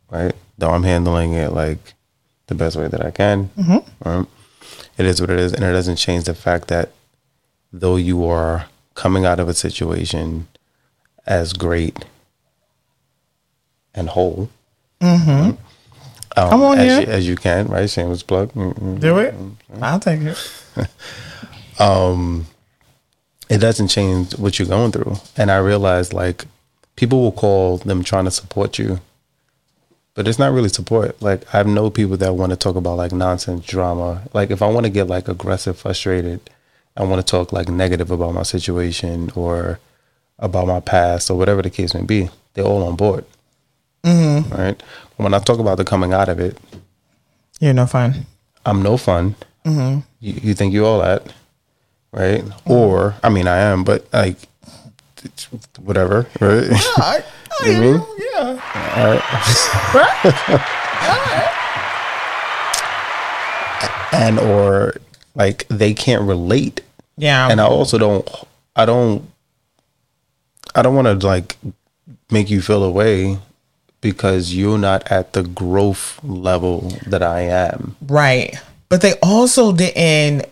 [0.09, 0.33] right?
[0.57, 1.93] Though I'm handling it like
[2.47, 3.49] the best way that I can.
[4.03, 4.25] Right?
[4.97, 6.89] It is what it is, and it doesn't change the fact that
[7.71, 10.47] though you are coming out of a situation
[11.27, 12.05] as great
[13.95, 14.49] and whole,
[15.01, 15.29] mm-hmm.
[15.29, 15.57] um,
[16.37, 17.89] um, Come on as, you, as you can, right?
[17.89, 18.51] Shameless plug.
[18.53, 18.99] Mm-mm.
[18.99, 19.33] Do mm, it.
[19.35, 19.81] Mm, mm.
[19.81, 20.37] I'll take it.
[21.79, 22.47] Um,
[23.49, 25.15] it doesn't change what you're going through.
[25.37, 26.45] And I realized like
[26.95, 28.99] people will call them trying to support you,
[30.13, 31.21] but it's not really support.
[31.21, 34.23] Like I know people that want to talk about like nonsense drama.
[34.33, 36.49] Like if I want to get like aggressive, frustrated,
[36.97, 39.79] I want to talk like negative about my situation or
[40.39, 42.29] about my past or whatever the case may be.
[42.53, 43.25] They're all on board.
[44.05, 44.53] Mm-hmm.
[44.53, 44.81] Right.
[45.17, 46.57] When I talk about the coming out of it,
[47.59, 48.25] You're no fun.
[48.65, 49.35] I'm no fun.
[49.65, 51.33] You, you think you all that,
[52.11, 52.43] right?
[52.65, 54.37] Or I mean, I am, but like
[55.81, 56.67] whatever, right?
[56.97, 57.23] I,
[57.61, 58.01] I You mean?
[58.33, 58.61] Yeah.
[59.95, 60.61] Right?
[64.13, 64.95] and or
[65.35, 66.81] like they can't relate
[67.17, 67.49] Yeah.
[67.49, 68.27] and i also don't
[68.75, 69.27] i don't
[70.73, 71.57] i don't want to like
[72.31, 73.37] make you feel away
[74.05, 78.55] because you're not at the growth level that i am Right.
[78.87, 80.45] But they also didn't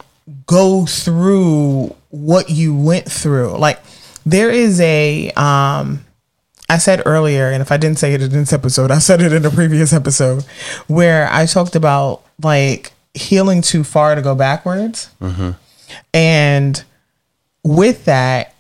[0.48, 3.58] go through what you went through.
[3.58, 3.80] Like
[4.26, 6.04] there is a um
[6.70, 9.34] I said earlier, and if I didn't say it in this episode, I said it
[9.34, 10.44] in a previous episode
[10.88, 15.10] where I talked about like healing too far to go backwards.
[16.14, 16.84] And
[17.64, 18.56] with that,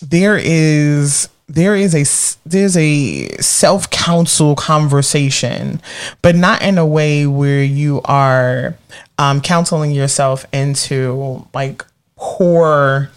[0.00, 5.80] there is there is a there's a self counsel conversation,
[6.22, 8.76] but not in a way where you are
[9.18, 11.84] um, counseling yourself into like
[12.14, 13.10] poor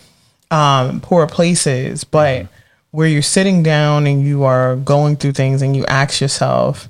[0.49, 2.47] um, poor places, but
[2.89, 6.89] where you're sitting down and you are going through things and you ask yourself,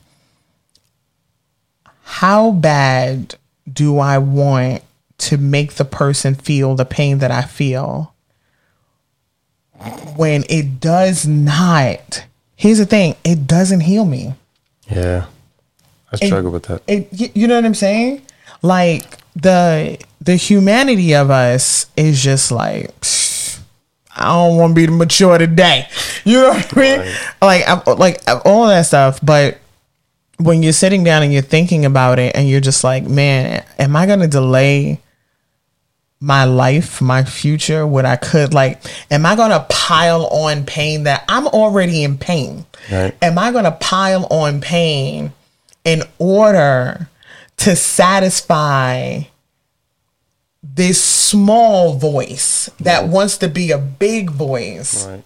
[2.04, 3.36] how bad
[3.72, 4.82] do I want
[5.20, 8.12] to make the person feel the pain that I feel?
[10.16, 12.26] When it does not
[12.56, 14.36] here's the thing it doesn't heal me.
[14.90, 15.26] Yeah
[16.14, 16.82] i struggle with that.
[16.88, 18.22] it you know what i'm saying?
[18.62, 22.92] Like the the humanity of us is just like
[24.16, 25.88] i don't want to be mature today.
[26.24, 27.16] You know what i mean?
[27.42, 29.60] Like I, like all that stuff but
[30.38, 33.96] when you're sitting down and you're thinking about it and you're just like man am
[33.96, 35.00] i going to delay
[36.24, 41.26] my life, my future, what I could like, am I gonna pile on pain that
[41.28, 42.66] I'm already in pain?
[42.90, 43.14] Right.
[43.22, 45.34] Am I gonna pile on pain
[45.84, 47.10] in order
[47.58, 49.24] to satisfy
[50.64, 55.24] this small voice that wants to be a big voice right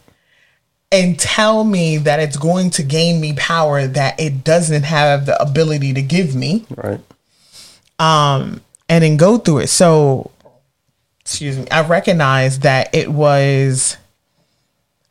[0.92, 5.40] and tell me that it's going to gain me power that it doesn't have the
[5.42, 6.66] ability to give me?
[6.76, 7.02] right
[8.00, 9.68] Um, and then go through it.
[9.68, 10.32] So,
[11.28, 13.98] excuse me, I recognized that it was,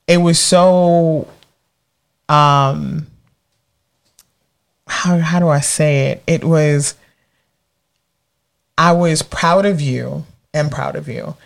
[0.08, 1.28] it was so,
[2.30, 3.06] um,
[4.86, 6.22] how how do I say it?
[6.26, 6.94] It was,
[8.78, 11.36] I was proud of you and proud of you,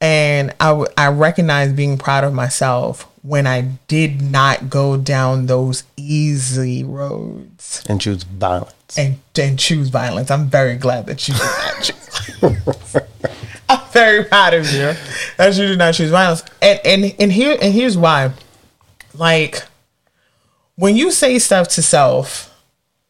[0.00, 5.44] and I w- I recognized being proud of myself when I did not go down
[5.44, 10.30] those easy roads and choose violence and and choose violence.
[10.30, 12.08] I'm very glad that you did not choose.
[12.40, 12.96] violence.
[13.96, 14.94] I'm very proud of you.
[15.36, 16.44] That you did not choose violence.
[16.60, 18.32] And and and here and here's why.
[19.14, 19.62] Like
[20.76, 22.54] when you say stuff to self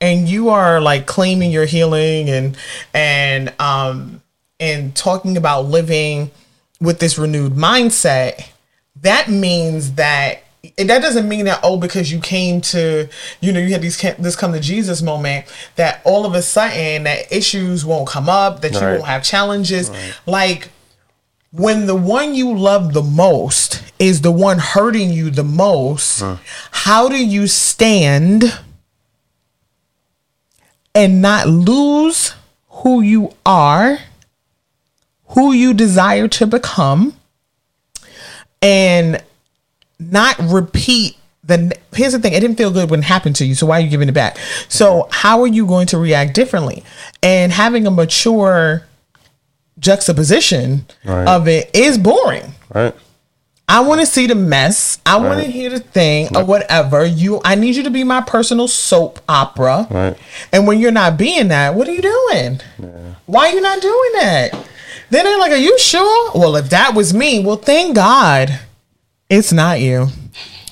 [0.01, 2.57] and you are like claiming your healing and
[2.95, 4.23] and um
[4.61, 6.31] and talking about living
[6.81, 8.49] with this renewed mindset,
[9.03, 10.45] that means that
[10.79, 13.09] and that doesn't mean that oh because you came to
[13.41, 17.05] you know you had these this come to Jesus moment that all of a sudden
[17.05, 19.91] that issues won't come up that you won't have challenges.
[20.27, 20.71] Like
[21.57, 26.23] when the one you love the most is the one hurting you the most
[26.71, 28.45] how do you stand
[30.95, 32.35] and not lose
[32.69, 33.99] who you are
[35.29, 37.15] who you desire to become
[38.61, 39.23] and
[39.99, 43.55] not repeat the here's the thing it didn't feel good when it happened to you
[43.55, 44.37] so why are you giving it back?
[44.69, 46.85] So how are you going to react differently?
[47.23, 48.85] And having a mature
[49.79, 51.27] juxtaposition Right.
[51.29, 52.95] of it is boring right
[53.69, 55.01] I want to see the mess.
[55.05, 57.05] I want to hear the thing or whatever.
[57.05, 59.89] You, I need you to be my personal soap opera.
[59.91, 60.17] Right.
[60.53, 62.61] And when you're not being that, what are you doing?
[63.27, 64.53] Why are you not doing that?
[65.11, 68.57] Then they're like, "Are you sure?" Well, if that was me, well, thank God,
[69.29, 70.11] it's not you.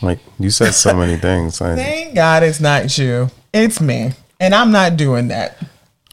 [0.00, 3.28] like you said so many things like, Thank God, it's not you.
[3.52, 5.58] It's me, and I'm not doing that.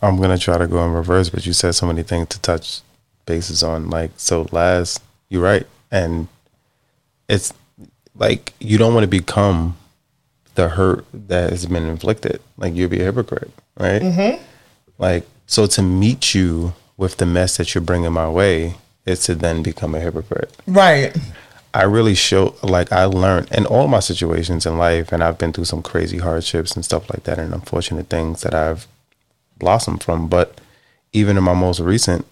[0.01, 2.81] I'm gonna try to go in reverse, but you said so many things to touch
[3.25, 3.89] bases on.
[3.89, 6.27] Like so, last you're right, and
[7.29, 7.53] it's
[8.15, 9.77] like you don't want to become
[10.55, 12.41] the hurt that has been inflicted.
[12.57, 14.01] Like you'd be a hypocrite, right?
[14.01, 14.43] Mm-hmm.
[14.97, 18.75] Like so, to meet you with the mess that you're bringing my way
[19.05, 20.55] is to then become a hypocrite.
[20.67, 21.15] Right.
[21.73, 25.53] I really show like I learned in all my situations in life, and I've been
[25.53, 28.87] through some crazy hardships and stuff like that, and unfortunate things that I've
[29.61, 30.27] blossomed from.
[30.27, 30.59] But
[31.13, 32.25] even in my most recent,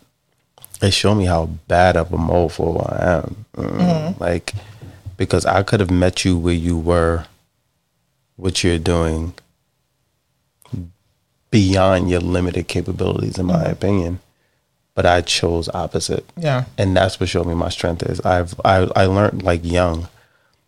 [0.82, 3.45] it showed me how bad of a mofo I am.
[3.55, 4.53] Mm, Like
[5.17, 7.25] because I could have met you where you were,
[8.38, 9.34] what you're doing,
[11.51, 14.19] beyond your limited capabilities, in my opinion.
[14.95, 16.25] but I chose opposite.
[16.36, 16.65] Yeah.
[16.77, 18.19] and that's what showed me my strength is.
[18.21, 20.07] I've I I learned like young,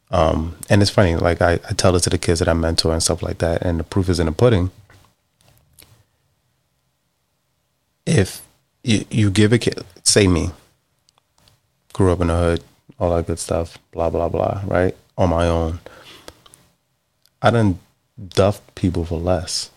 [0.09, 1.15] um, and it's funny.
[1.17, 3.61] Like I, I tell it to the kids that I mentor and stuff like that,
[3.61, 4.71] and the proof is in the pudding.
[8.05, 8.41] If
[8.83, 10.51] you you give a kid, say me,
[11.93, 12.63] grew up in the hood,
[12.99, 15.79] all that good stuff, blah blah blah, right, on my own.
[17.41, 17.79] I done
[18.29, 19.71] duff people for less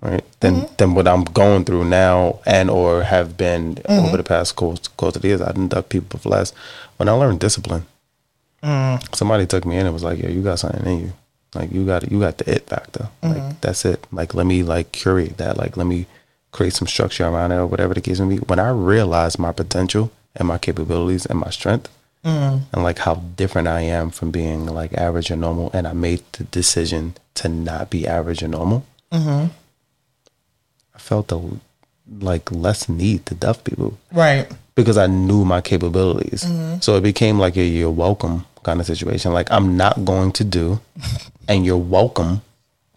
[0.00, 0.74] right than mm-hmm.
[0.76, 4.16] than what i'm going through now and or have been over mm-hmm.
[4.16, 5.40] the past course, course of years.
[5.40, 6.52] I didn't duck people for less.
[6.96, 7.86] When i learned discipline
[8.62, 9.04] mm-hmm.
[9.14, 11.12] somebody took me in and was like yo you got something in you.
[11.54, 13.08] Like you got you got the it factor.
[13.22, 14.06] Like that's it.
[14.12, 15.56] Like let me like curate that.
[15.56, 16.06] Like let me
[16.56, 19.52] create some structure around it or whatever the case may be when i realized my
[19.52, 21.88] potential and my capabilities and my strength
[22.26, 22.60] mm.
[22.72, 25.70] and like how different I am from being like average or normal.
[25.72, 28.84] And I made the decision to not be average or normal.
[29.12, 29.46] Mm-hmm.
[30.94, 31.40] I felt the
[32.20, 34.48] like less need to duff people Right.
[34.74, 36.44] because I knew my capabilities.
[36.44, 36.80] Mm-hmm.
[36.80, 39.32] So it became like a you're welcome kind of situation.
[39.32, 40.80] Like I'm not going to do,
[41.48, 42.42] and you're welcome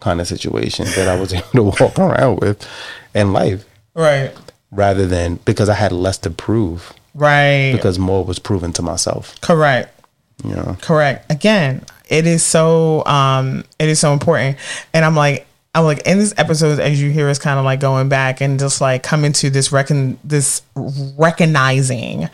[0.00, 2.66] kind of situation that I was able to walk around with
[3.14, 4.32] in life Right.
[4.70, 7.72] rather than because I had less to prove Right.
[7.72, 9.40] because more was proven to myself.
[9.40, 9.94] Correct.
[10.44, 10.76] You know.
[10.80, 11.30] Correct.
[11.30, 14.56] Again, it is so um it is so important.
[14.94, 17.78] And I'm like I'm like in this episode as you hear us kind of like
[17.78, 20.62] going back and just like coming to this reckon this
[21.18, 22.28] recognizing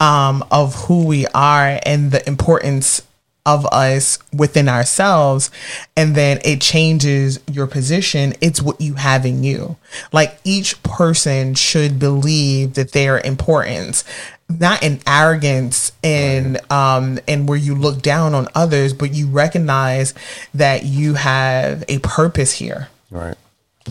[0.00, 3.00] um of who we are and the importance
[3.44, 5.50] of us within ourselves
[5.96, 9.76] and then it changes your position it's what you have in you
[10.12, 14.04] like each person should believe that they're important
[14.48, 20.14] not in arrogance and um and where you look down on others but you recognize
[20.54, 23.36] that you have a purpose here Right.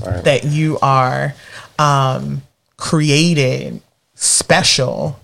[0.05, 0.23] Right.
[0.23, 1.33] that you are
[1.77, 2.41] um
[2.77, 3.81] created
[4.15, 5.19] special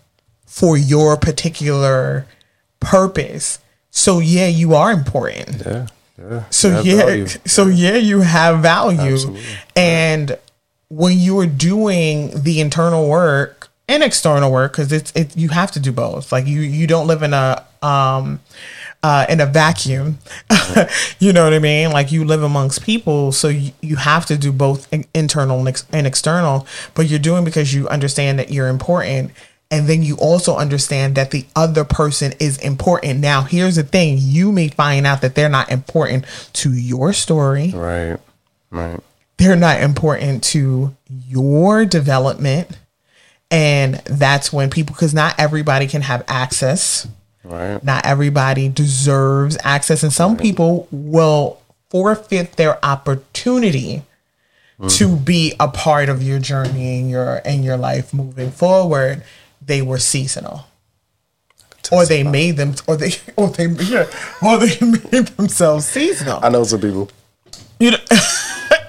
[0.46, 2.28] for your particular
[2.82, 3.60] purpose
[3.98, 5.88] so yeah you are important yeah.
[6.20, 6.44] Yeah.
[6.50, 7.28] so yeah, value.
[7.46, 9.44] so yeah, you have value, Absolutely.
[9.76, 10.38] and
[10.90, 15.70] when you are doing the internal work and external work, because it's it you have
[15.74, 16.32] to do both.
[16.32, 18.40] Like you you don't live in a um
[19.04, 20.18] uh in a vacuum,
[21.20, 21.92] you know what I mean?
[21.92, 25.68] Like you live amongst people, so you, you have to do both in- internal and,
[25.68, 26.66] ex- and external.
[26.96, 29.30] But you're doing because you understand that you're important.
[29.70, 33.20] And then you also understand that the other person is important.
[33.20, 37.72] Now, here's the thing you may find out that they're not important to your story,
[37.76, 38.18] Right.
[38.72, 39.00] Right.
[39.38, 42.70] they're not important to your development.
[43.52, 47.08] And that's when people, because not everybody can have access,
[47.44, 47.84] Right.
[47.84, 50.04] not everybody deserves access.
[50.04, 51.60] And some people will
[51.90, 54.04] forfeit their opportunity
[54.80, 54.98] mm.
[54.98, 59.24] to be a part of your journey and your and your life moving forward.
[59.68, 60.66] They were seasonal.
[61.92, 64.08] Or they made them or they or they yeah,
[64.42, 66.40] or they made themselves seasonal.
[66.44, 67.10] I know some people.
[67.80, 67.98] you know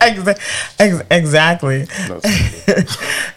[0.00, 0.40] exa-
[0.80, 1.86] ex- exactly.
[2.08, 2.82] Know some people.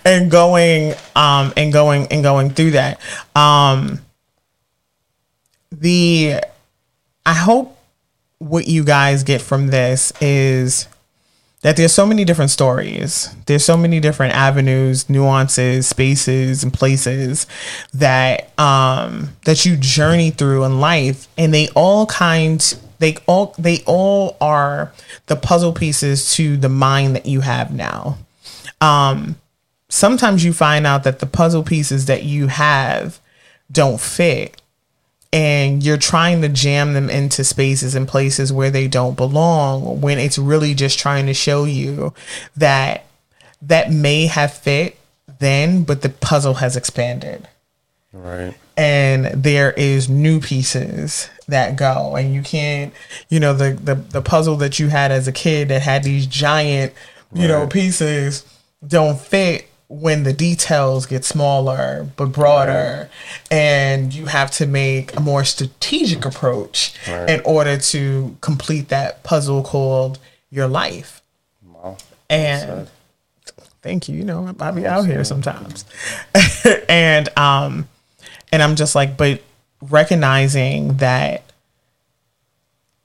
[0.05, 2.99] and going um and going and going through that.
[3.35, 3.99] Um
[5.71, 6.35] the
[7.25, 7.77] i hope
[8.39, 10.87] what you guys get from this is
[11.61, 13.35] that there's so many different stories.
[13.45, 17.47] There's so many different avenues nuances spaces and places
[17.93, 21.27] that um that you journey through in life.
[21.37, 22.61] And they all kind
[22.99, 24.91] they all they all are
[25.27, 28.17] the puzzle pieces to the mind that you have now.
[28.79, 29.35] Um
[29.89, 33.19] sometimes you find out that the puzzle pieces that you have
[33.71, 34.60] don't fit
[35.33, 40.19] and you're trying to jam them into spaces and places where they don't belong when
[40.19, 42.13] it's really just trying to show you
[42.55, 43.05] that
[43.61, 44.97] that may have fit
[45.39, 47.47] then but the puzzle has expanded
[48.13, 48.53] Right.
[48.75, 52.93] and there is new pieces that go and you can't
[53.29, 56.25] you know the the, the puzzle that you had as a kid that had these
[56.25, 56.91] giant
[57.33, 58.43] you know pieces
[58.85, 63.09] don't fit when the details get smaller but broader
[63.51, 67.29] and you have to make a more strategic approach Right.
[67.29, 70.17] in order to complete that puzzle called
[70.49, 71.21] your life.
[71.65, 71.97] Wow.
[72.29, 72.87] and
[73.81, 75.83] thank you you know i'll be out here sometimes.
[76.87, 77.89] And um
[78.53, 79.41] and i'm just like but
[79.81, 81.43] recognizing that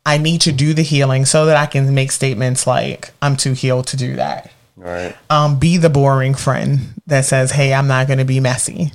[0.04, 3.54] i need to do the healing so that i can make statements like i'm too
[3.54, 4.50] healed to do that
[4.86, 5.16] Right.
[5.30, 8.92] um, be the boring friend that says, "Hey, I'm not going to be messy,"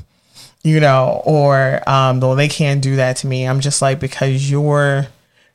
[0.64, 3.46] you know, or um, though they can't do that to me.
[3.48, 5.08] I'm just like because your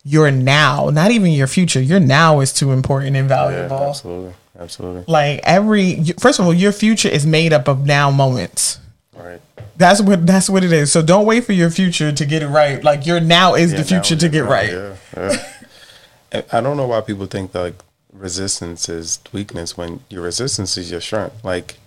[0.05, 3.37] your now, not even your future, your now is too important and Yeah.
[3.37, 3.89] valuable.
[3.89, 4.34] Absolutely.
[4.59, 5.05] Absolutely.
[5.09, 8.78] Like every first of all, your future is made up of now moments.
[9.14, 9.41] Right.
[9.76, 10.91] That's what that's what it is.
[10.93, 12.82] So don't wait for your future to get it right.
[12.82, 14.70] Like your now is Yeah, the future now to it's get right.
[14.72, 15.37] Yeah, yeah.
[16.32, 17.74] And I don't know why people think that like
[18.19, 21.45] resistance is weakness when your resistance is your strength.
[21.45, 21.79] Like,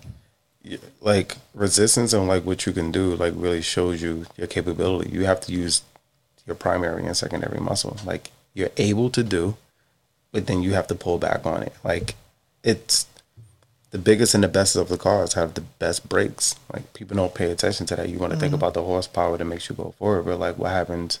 [1.00, 5.10] like resistance and like what you can do like really shows you your capability.
[5.10, 5.82] You have to use
[6.46, 7.96] your primary and secondary muscle.
[8.04, 9.56] Like you're able to do,
[10.32, 11.72] but then you have to pull back on it.
[11.82, 12.14] Like
[12.62, 13.06] it's
[13.90, 16.54] the biggest and the best of the cars have the best brakes.
[16.72, 18.08] Like people don't pay attention to that.
[18.08, 18.56] You want to think mm-hmm.
[18.56, 21.18] about the horsepower that makes you go forward, but like what happens,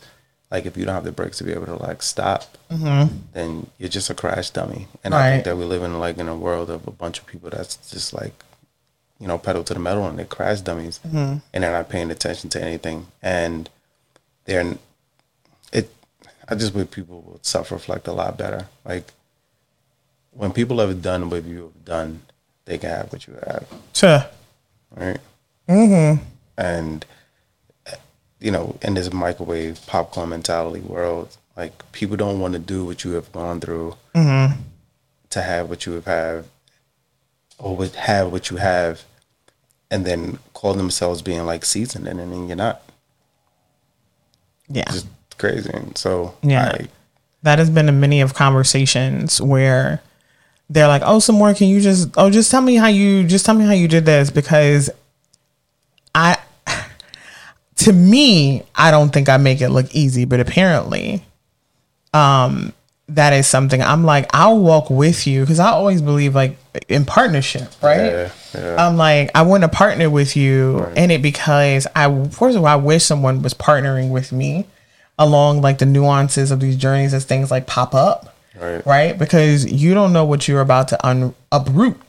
[0.50, 3.88] like if you don't have the brakes to be able to like stop, then you're
[3.88, 4.88] just a crash dummy.
[5.04, 7.26] And I think that we live in like in a world of a bunch of
[7.26, 8.42] people that's just like,
[9.18, 12.50] you know, pedal to the metal and they're crash dummies, and they're not paying attention
[12.50, 13.68] to anything, and
[14.46, 14.76] they're
[15.72, 15.92] it.
[16.48, 18.66] I just wish people would self reflect a lot better.
[18.84, 19.12] Like
[20.32, 22.22] when people have done what you have done,
[22.64, 24.24] they can have what you have, Sure.
[24.96, 25.18] right?
[25.68, 26.24] Mm-hmm.
[26.56, 27.04] And
[28.40, 33.04] you know, in this microwave popcorn mentality world, like people don't want to do what
[33.04, 34.60] you have gone through mm-hmm.
[35.30, 36.44] to have what you have had,
[37.58, 39.04] or would have what you have,
[39.90, 42.82] and then call themselves being like seasoned, and then you're not.
[44.68, 44.90] Yeah.
[44.90, 45.70] Just crazy.
[45.72, 46.72] And so Yeah.
[46.74, 46.88] I,
[47.42, 50.02] that has been a many of conversations where
[50.68, 51.56] they're like, "Oh, Samura.
[51.56, 52.10] Can you just?
[52.16, 53.24] Oh, just tell me how you.
[53.24, 54.90] Just tell me how you did this." Because
[56.14, 56.38] I,
[57.80, 61.22] to me, I don't think I make it look easy, but apparently,
[62.12, 62.72] um,
[63.08, 66.56] that is something I'm like, I'll walk with you because I always believe like
[66.88, 67.96] in partnership, right?
[67.96, 68.86] Yeah, yeah.
[68.86, 72.66] I'm like, I want to partner with you in it because I, first of all,
[72.68, 74.66] I wish someone was partnering with me
[75.18, 78.84] along like the nuances of these journeys as things like pop up, Right.
[78.86, 79.18] right?
[79.18, 82.00] Because you don't know what you're about to un- uproot.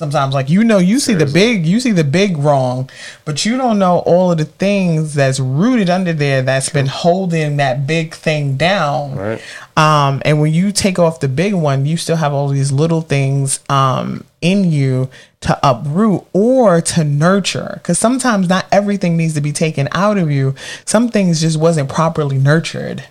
[0.00, 2.88] Sometimes, like you know, you see the big, you see the big wrong,
[3.26, 7.58] but you don't know all of the things that's rooted under there that's been holding
[7.58, 9.14] that big thing down.
[9.14, 9.42] Right.
[9.76, 13.02] Um, and when you take off the big one, you still have all these little
[13.02, 15.10] things um, in you
[15.42, 17.72] to uproot or to nurture.
[17.74, 20.54] Because sometimes not everything needs to be taken out of you.
[20.86, 23.04] Some things just wasn't properly nurtured.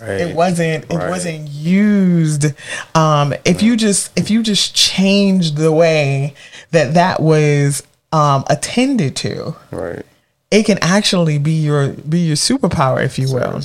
[0.00, 0.20] Right.
[0.20, 0.84] It wasn't.
[0.90, 1.08] It Right.
[1.10, 2.46] wasn't used.
[2.94, 6.34] Um, if you just if you just changed the way
[6.72, 7.82] that that was
[8.12, 10.04] um, attended to, Right.
[10.50, 13.60] it can actually be your be your superpower, if you will.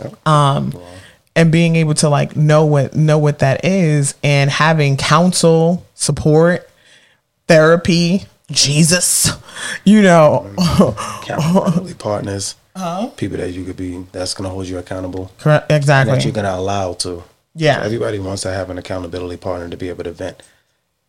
[0.00, 0.26] Yep.
[1.36, 6.68] and being able to like know what know what that is and having counsel support
[7.46, 9.30] therapy jesus
[9.84, 10.46] you know
[11.22, 11.94] accountability
[12.78, 16.14] partners, people that you could be that's gonna hold you accountable, correct Exactly.
[16.14, 17.22] that you're gonna allow to.
[17.54, 17.76] Yeah.
[17.80, 20.42] So everybody wants to have an accountability partner to be able to vent.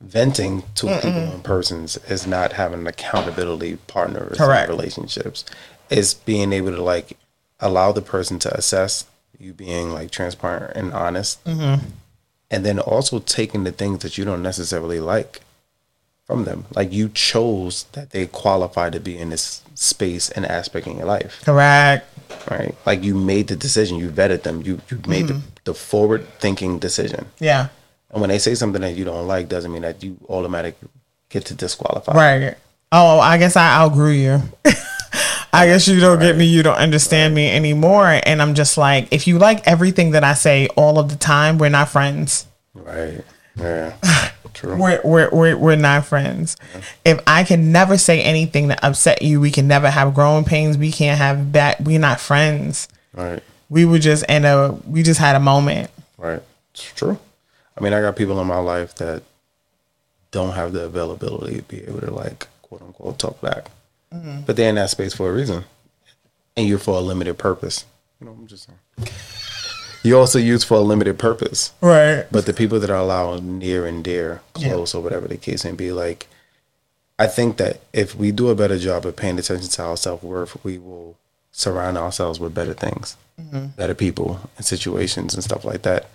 [0.01, 4.70] Venting to people and persons is not having an accountability partner in Correct.
[4.70, 5.43] relationships.
[5.89, 7.17] It's being able to like
[7.59, 9.05] allow the person to assess
[9.38, 11.86] you being like transparent and honest, Mm-hmm.
[12.49, 15.41] and then also taking the things that you don't necessarily like
[16.26, 16.63] from them.
[16.74, 21.06] Like you chose that they qualify to be in this space and aspect in your
[21.06, 22.06] life, correct
[22.52, 22.76] right?
[22.86, 25.40] Like you made the decision, you vetted them, you you made Mm-hmm.
[25.66, 27.26] the, the forward thinking decision.
[27.40, 27.68] yeah
[28.12, 30.90] And when they say something that you don't like, doesn't mean that you automatically
[31.30, 32.14] get to disqualify.
[32.14, 32.56] right
[32.92, 34.42] oh i guess i outgrew you
[35.54, 39.08] i guess you don't get me you don't understand me anymore and i'm just like
[39.12, 43.24] if you like everything that i say all of the time we're not friends Right.
[43.60, 43.96] Yeah.
[44.54, 44.76] True.
[44.76, 46.58] we're, we're, we're, we're not friends.
[47.06, 50.78] If I can never say anything that upset you, we can never have growing pains.
[50.78, 51.80] We can't have back.
[51.80, 52.90] We're not friends.
[53.14, 53.42] Right.
[53.70, 55.92] We were just in a, we just had a moment.
[56.18, 56.42] Right.
[56.74, 57.20] It's true.
[57.78, 59.24] I mean, I got people in my life that
[60.32, 63.70] don't have the availability to be able to like quote unquote talk back,
[64.14, 64.42] mm-hmm.
[64.46, 65.64] but they're in that space for a reason,
[66.56, 67.86] and you're for a limited purpose.
[68.20, 69.10] You know, I'm just saying.
[70.04, 72.26] You also use for a limited purpose, Right.
[72.32, 75.74] but the people that are allowed near and dear, close, or whatever the case may
[75.74, 76.28] be, like,
[77.17, 80.24] I think that if we do a better job of paying attention to our self
[80.24, 81.17] worth, we will
[81.51, 83.67] surround ourselves with better things, mm-hmm.
[83.76, 86.09] better people, and situations and stuff like that.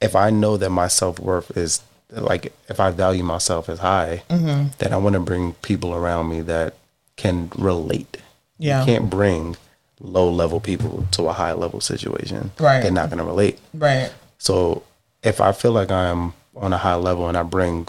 [0.00, 4.22] If I know that my self worth is like, if I value myself as high,
[4.28, 4.70] mm-hmm.
[4.78, 6.74] then I want to bring people around me that
[7.16, 8.16] can relate.
[8.58, 8.80] Yeah.
[8.80, 9.56] You can't bring
[10.00, 12.50] low level people to a high level situation.
[12.58, 12.80] Right.
[12.82, 13.58] They're not going to relate.
[13.74, 14.12] Right.
[14.38, 14.82] So
[15.22, 17.86] if I feel like I'm on a high level and I bring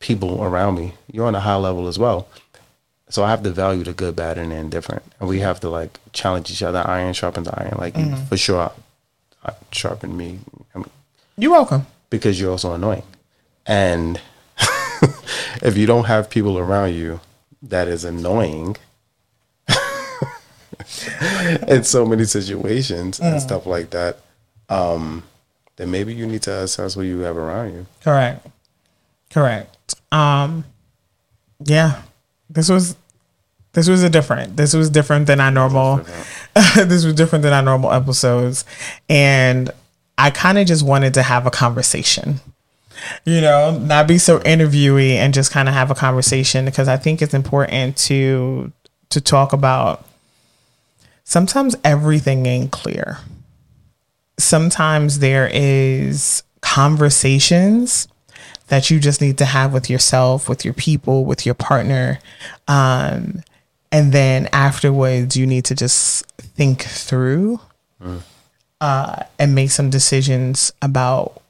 [0.00, 2.28] people around me, you're on a high level as well.
[3.10, 5.68] So I have to value the good, bad, and the indifferent, and we have to
[5.68, 6.82] like challenge each other.
[6.86, 8.72] Iron sharpens iron, like you for sure.
[9.44, 10.40] uh, Sharpen me
[10.74, 10.90] I mean,
[11.36, 11.86] You're welcome.
[12.10, 13.02] because you're also annoying,
[13.66, 14.20] and
[15.62, 17.20] if you don't have people around you
[17.62, 18.76] that is annoying
[21.68, 24.18] in so many situations and stuff like that,
[24.68, 25.22] um,
[25.76, 27.86] then maybe you need to assess what you have around you.
[28.02, 28.46] Correct.
[29.30, 29.94] Correct.
[30.12, 30.64] Um
[31.64, 32.02] yeah.
[32.48, 32.96] This was
[33.72, 34.56] this was a different.
[34.56, 35.96] This was different than our normal
[36.76, 38.64] this was different than our normal episodes.
[39.08, 39.70] And
[40.16, 42.40] I kind of just wanted to have a conversation.
[43.24, 46.96] You know, not be so interviewee and just kind of have a conversation because I
[46.96, 48.72] think it's important to
[49.10, 50.06] to talk about
[51.24, 53.18] sometimes everything ain't clear.
[54.38, 58.08] Sometimes there is conversations
[58.68, 62.18] that you just need to have with yourself, with your people, with your partner.
[62.68, 63.42] Um,
[63.92, 67.60] and then afterwards, you need to just think through
[68.80, 71.40] uh, and make some decisions about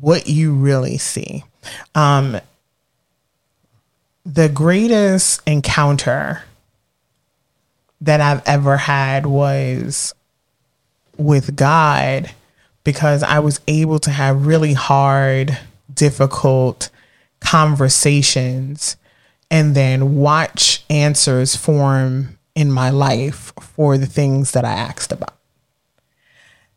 [0.00, 1.44] what you really see.
[1.94, 2.40] Um,
[4.24, 6.42] the greatest encounter
[8.06, 10.14] that I've ever had was
[11.16, 12.30] with God
[12.84, 15.58] because I was able to have really hard,
[15.92, 16.88] difficult
[17.40, 18.96] conversations
[19.50, 25.36] and then watch answers form in my life for the things that I asked about.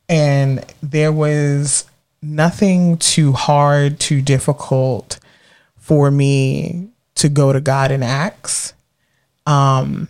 [0.08, 1.86] And there was
[2.22, 5.20] nothing too hard, too difficult
[5.78, 8.76] for me to go to God and ask.
[9.46, 10.10] Um,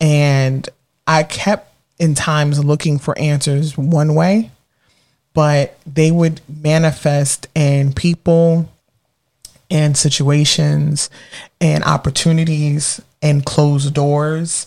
[0.00, 0.68] and
[1.06, 4.50] I kept in times looking for answers one way,
[5.34, 8.70] but they would manifest in people
[9.70, 11.10] and situations
[11.60, 14.66] and opportunities and closed doors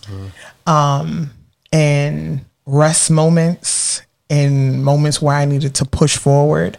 [0.66, 1.30] um,
[1.72, 6.78] and rest moments and moments where I needed to push forward.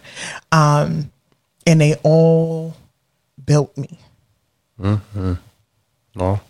[0.52, 1.11] Um,
[1.68, 2.76] and they all
[3.45, 3.99] built me.
[4.80, 5.34] Hmm.
[6.15, 6.41] Well,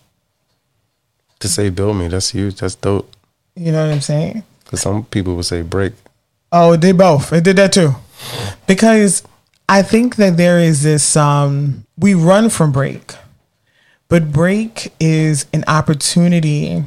[1.45, 2.55] to say build me, that's huge.
[2.59, 3.09] That's dope.
[3.55, 4.43] You know what I'm saying?
[4.63, 5.93] Because some people would say break.
[6.51, 7.31] Oh, they both.
[7.34, 7.95] It did that too.
[8.67, 9.23] Because
[9.69, 13.13] I think that there is this um we run from break.
[14.07, 16.84] But break is an opportunity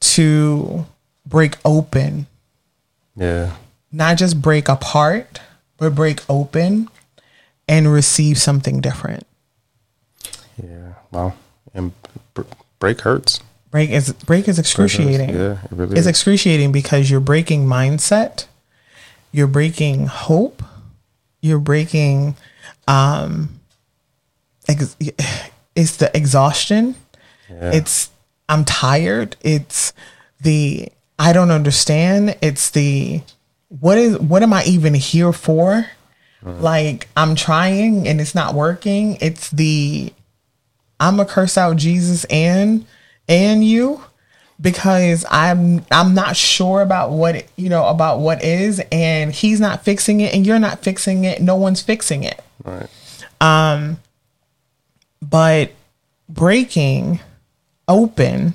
[0.00, 0.86] to
[1.26, 2.26] break open,
[3.16, 3.52] Yeah.
[3.92, 5.40] not just break apart,
[5.76, 6.88] but break open
[7.68, 9.24] and receive something different.
[10.62, 10.94] Yeah.
[11.12, 11.36] Well,
[11.72, 11.92] and
[12.80, 13.40] break hurts.
[13.72, 15.30] Break is break is excruciating.
[15.30, 16.06] Yeah, it really It's is.
[16.06, 18.44] excruciating because you're breaking mindset,
[19.32, 20.62] you're breaking hope,
[21.40, 22.36] you're breaking
[22.86, 23.58] um
[24.68, 24.96] ex-
[25.74, 26.94] it's the exhaustion.
[27.48, 28.10] It's
[28.48, 29.36] I'm tired.
[29.40, 29.92] It's
[30.40, 30.88] the
[31.18, 32.36] I don't understand.
[32.42, 33.22] It's the
[33.68, 35.86] what is what am I even here for?
[36.44, 39.16] Like I'm trying and it's not working.
[39.22, 40.12] It's the
[41.00, 42.84] I'm gonna curse out Jesus and
[43.28, 44.02] and you
[44.60, 49.84] because I'm I'm not sure about what you know about what is and he's not
[49.84, 51.42] fixing it and you're not fixing it.
[51.42, 52.42] No one's fixing it.
[52.64, 52.88] Right.
[53.40, 53.98] Um.
[55.20, 55.72] But
[56.28, 57.20] breaking
[57.86, 58.54] open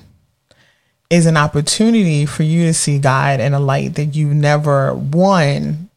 [1.10, 5.88] is an opportunity for you to see God in a light that you never one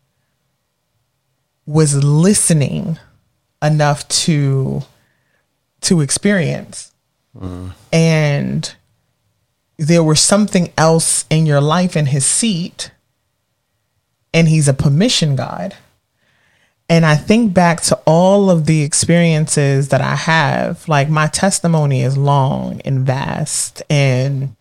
[1.66, 2.98] was listening
[3.62, 4.84] enough to
[5.82, 6.91] to experience.
[7.92, 8.74] And
[9.78, 12.92] there was something else in your life in his seat
[14.34, 15.76] and he's a permission God.
[16.90, 20.88] And I think back to all of the experiences that I have.
[20.90, 24.56] Like my testimony is long and vast and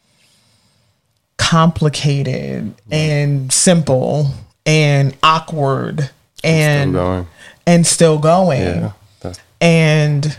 [1.38, 4.32] complicated and simple
[4.64, 6.10] and awkward
[6.44, 7.26] and going.
[7.66, 8.90] and still going.
[9.22, 9.32] Yeah.
[9.60, 10.38] And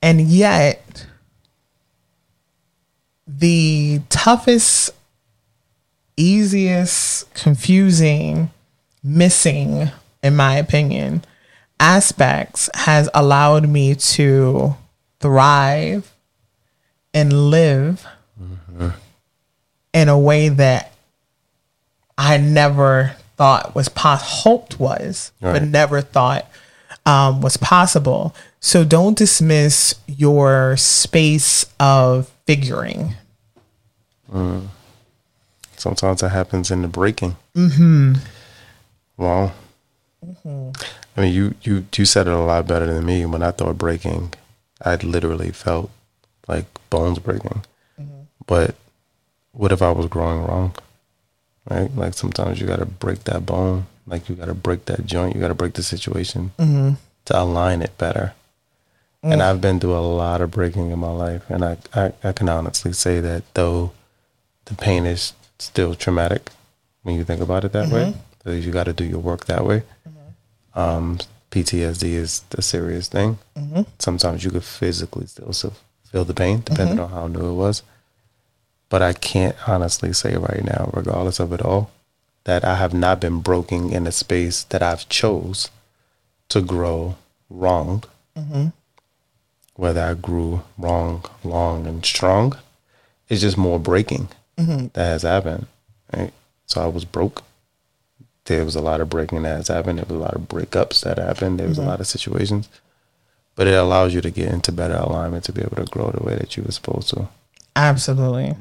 [0.00, 1.06] and yet
[3.26, 4.90] the toughest,
[6.16, 8.50] easiest, confusing,
[9.02, 9.90] missing,
[10.22, 11.24] in my opinion,
[11.80, 14.76] aspects has allowed me to
[15.20, 16.12] thrive
[17.12, 18.06] and live
[19.92, 20.92] in a way that
[22.18, 26.46] I never thought was pos- hoped was, but never thought
[27.06, 28.34] um, was possible.
[28.60, 33.14] So don't dismiss your space of figuring.
[35.76, 37.36] sometimes that happens in the breaking.
[37.54, 38.14] Mm-hmm.
[39.16, 39.52] Well,
[40.24, 40.70] mm-hmm.
[41.16, 43.26] I mean, you you you said it a lot better than me.
[43.26, 44.32] When I thought breaking,
[44.82, 45.90] I literally felt
[46.48, 47.62] like bones breaking.
[48.00, 48.22] Mm-hmm.
[48.46, 48.74] But
[49.52, 50.74] what if I was growing wrong?
[51.68, 51.94] Right?
[51.94, 53.86] Like sometimes you got to break that bone.
[54.06, 55.34] Like you got to break that joint.
[55.34, 56.94] You got to break the situation mm-hmm.
[57.26, 58.34] to align it better.
[59.24, 59.44] And mm.
[59.44, 61.48] I've been through a lot of breaking in my life.
[61.48, 63.92] And I, I, I can honestly say that though
[64.66, 66.50] the pain is still traumatic
[67.02, 68.18] when you think about it that way, mm-hmm.
[68.42, 69.82] so you got to do your work that way.
[70.06, 70.78] Mm-hmm.
[70.78, 71.18] Um,
[71.50, 73.38] PTSD is a serious thing.
[73.56, 73.82] Mm-hmm.
[73.98, 75.52] Sometimes you could physically still
[76.04, 77.82] feel the pain, depending on how new it was.
[78.90, 81.90] But I can't honestly say right now, regardless of it all,
[82.44, 85.70] that I have not been broken in a space that I've chose
[86.50, 87.16] to grow
[87.48, 88.04] wrong.
[89.76, 92.56] Whether I grew wrong, long, and strong,
[93.28, 95.66] it's just more breaking that has happened.
[96.12, 96.32] Right?
[96.66, 97.42] So I was broke.
[98.44, 99.98] There was a lot of breaking that has happened.
[99.98, 101.58] There was a lot of breakups that happened.
[101.58, 102.68] There was a lot of situations.
[103.56, 106.22] But it allows you to get into better alignment to be able to grow the
[106.22, 107.28] way that you were supposed to.
[107.76, 108.54] Absolutely.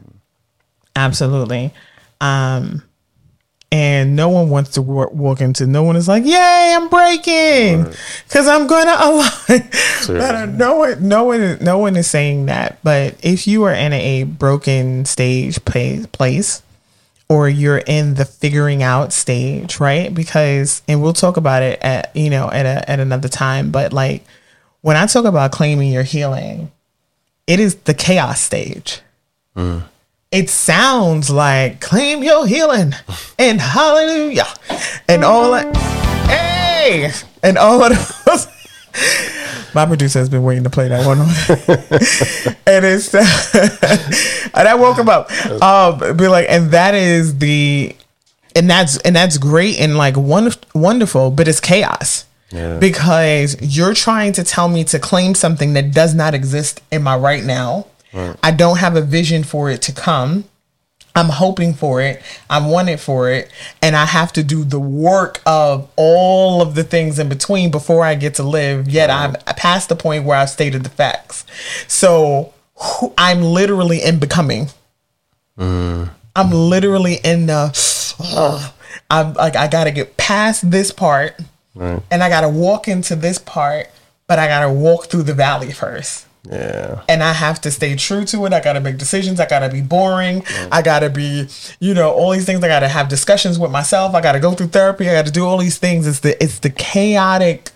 [0.95, 1.73] Absolutely.
[2.21, 2.83] Um,
[3.73, 7.91] and no one wants to wa- walk into, no one is like, yay, I'm breaking
[8.27, 9.69] because I'm going to align.
[10.07, 12.77] but uh, no one, no one, no one is saying that.
[12.83, 16.61] But if you are in a broken stage place, place
[17.27, 20.13] or you're in the figuring out stage, right?
[20.13, 23.91] Because, and we'll talk about it at, you know, at a, at another time, but
[23.91, 24.23] like
[24.81, 26.71] when I talk about claiming your healing,
[27.47, 29.01] it is the chaos stage.
[30.33, 32.93] It sounds like claim your healing
[33.37, 34.47] and hallelujah
[35.07, 35.75] and all that.
[36.27, 37.11] Hey,
[37.43, 38.47] and all of those.
[39.75, 41.19] My producer has been waiting to play that one,
[42.67, 43.13] and it's
[44.55, 45.31] and I woke him up.
[45.61, 47.95] Um, be like, and that is the,
[48.55, 52.77] and that's and that's great and like one wonderful, but it's chaos Yeah.
[52.79, 57.15] because you're trying to tell me to claim something that does not exist in my
[57.17, 57.87] right now.
[58.43, 60.45] I don't have a vision for it to come.
[61.15, 62.21] I'm hoping for it.
[62.49, 63.51] I'm wanting for it.
[63.83, 68.03] And I have to do the work of all of the things in between before
[68.03, 68.87] I get to live.
[68.89, 71.45] Yet I'm past the point where I've stated the facts.
[71.87, 74.69] So who- I'm literally in becoming.
[75.59, 76.09] Mm.
[76.35, 77.71] I'm literally in the.
[79.09, 81.35] I'm like I gotta get past this part,
[81.75, 82.01] Right.
[82.09, 83.89] and I gotta walk into this part,
[84.27, 87.03] but I gotta walk through the valley first Yeah.
[87.07, 88.51] and I have to stay true to it.
[88.51, 89.39] I got to make decisions.
[89.39, 90.43] I got to be boring.
[90.73, 91.47] I got to be,
[91.79, 92.61] you know, all these things.
[92.61, 94.13] I got to have discussions with myself.
[94.13, 95.09] I got to go through therapy.
[95.09, 96.05] I got to do all these things.
[96.05, 97.69] It's the it's the chaotic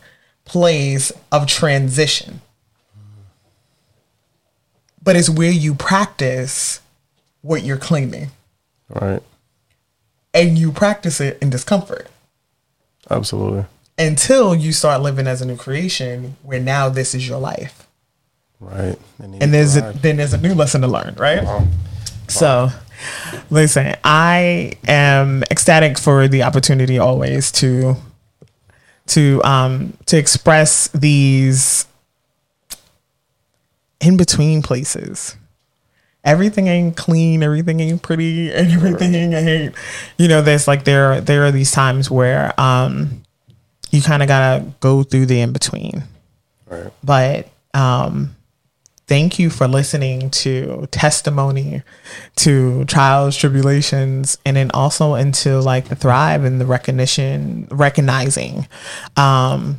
[0.44, 2.41] place of transition.
[5.02, 6.81] But it's where you practice
[7.41, 8.31] what you're claiming,
[8.89, 9.23] Right.
[10.34, 12.07] and you practice it in discomfort
[13.10, 13.64] Absolutely.
[13.98, 17.86] until you start living as a new creation, where now this is your life.
[18.59, 18.97] Right.
[19.19, 21.67] And, and there's a, then there's a new lesson to learn, right?
[22.27, 22.69] So,
[23.49, 27.95] listen, I am ecstatic for the opportunity always to
[29.07, 31.85] to um to express these
[34.01, 35.35] in between places.
[36.23, 39.75] Everything ain't clean, everything ain't pretty, and everything ain't
[40.17, 43.23] you know, there's like there there are these times where um
[43.91, 46.03] you kind of got to go through the in between
[46.69, 46.91] right.
[47.03, 48.35] but um
[49.07, 51.81] thank you for listening to testimony
[52.35, 58.67] to trials tribulations and then also into like the thrive and the recognition recognizing
[59.15, 59.77] um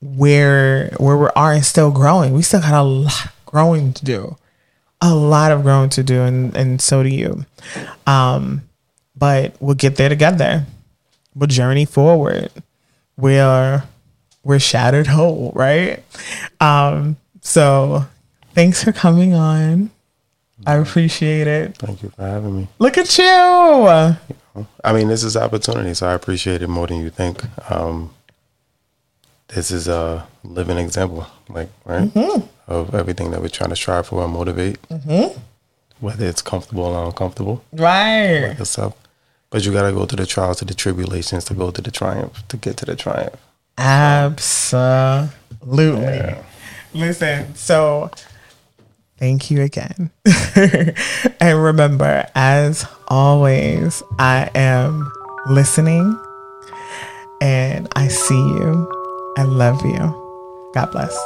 [0.00, 2.32] where where we are and still growing.
[2.32, 4.36] We still got a lot growing to do.
[5.00, 7.44] A lot of growing to do and and so do you.
[8.06, 8.62] Um
[9.16, 10.64] but we'll get there together.
[11.34, 12.50] We'll journey forward.
[13.16, 13.82] We're
[14.44, 16.02] we're shattered whole, right?
[16.60, 18.06] Um, so
[18.58, 19.88] thanks for coming on.
[20.66, 21.76] I appreciate it.
[21.78, 22.66] Thank you for having me.
[22.80, 23.24] Look at you.
[24.82, 27.44] I mean, this is opportunity, so I appreciate it more than you think.
[27.70, 28.10] Um,
[29.46, 32.10] this is a living example, like right,
[32.66, 34.78] of everything that we're trying to strive for and motivate.
[36.00, 38.56] Whether it's comfortable or uncomfortable, Right.
[38.58, 38.94] yourself.
[39.50, 41.90] But you got to go through the trials, to the tribulations, to go to the
[41.92, 43.36] triumph, to get to the triumph.
[43.78, 45.30] Absolutely.
[46.94, 48.10] Listen, so
[49.18, 50.10] thank you again.
[51.40, 55.10] and remember, as always, I am
[55.46, 56.18] listening
[57.40, 59.34] and I see you.
[59.36, 60.72] I love you.
[60.74, 61.16] God bless.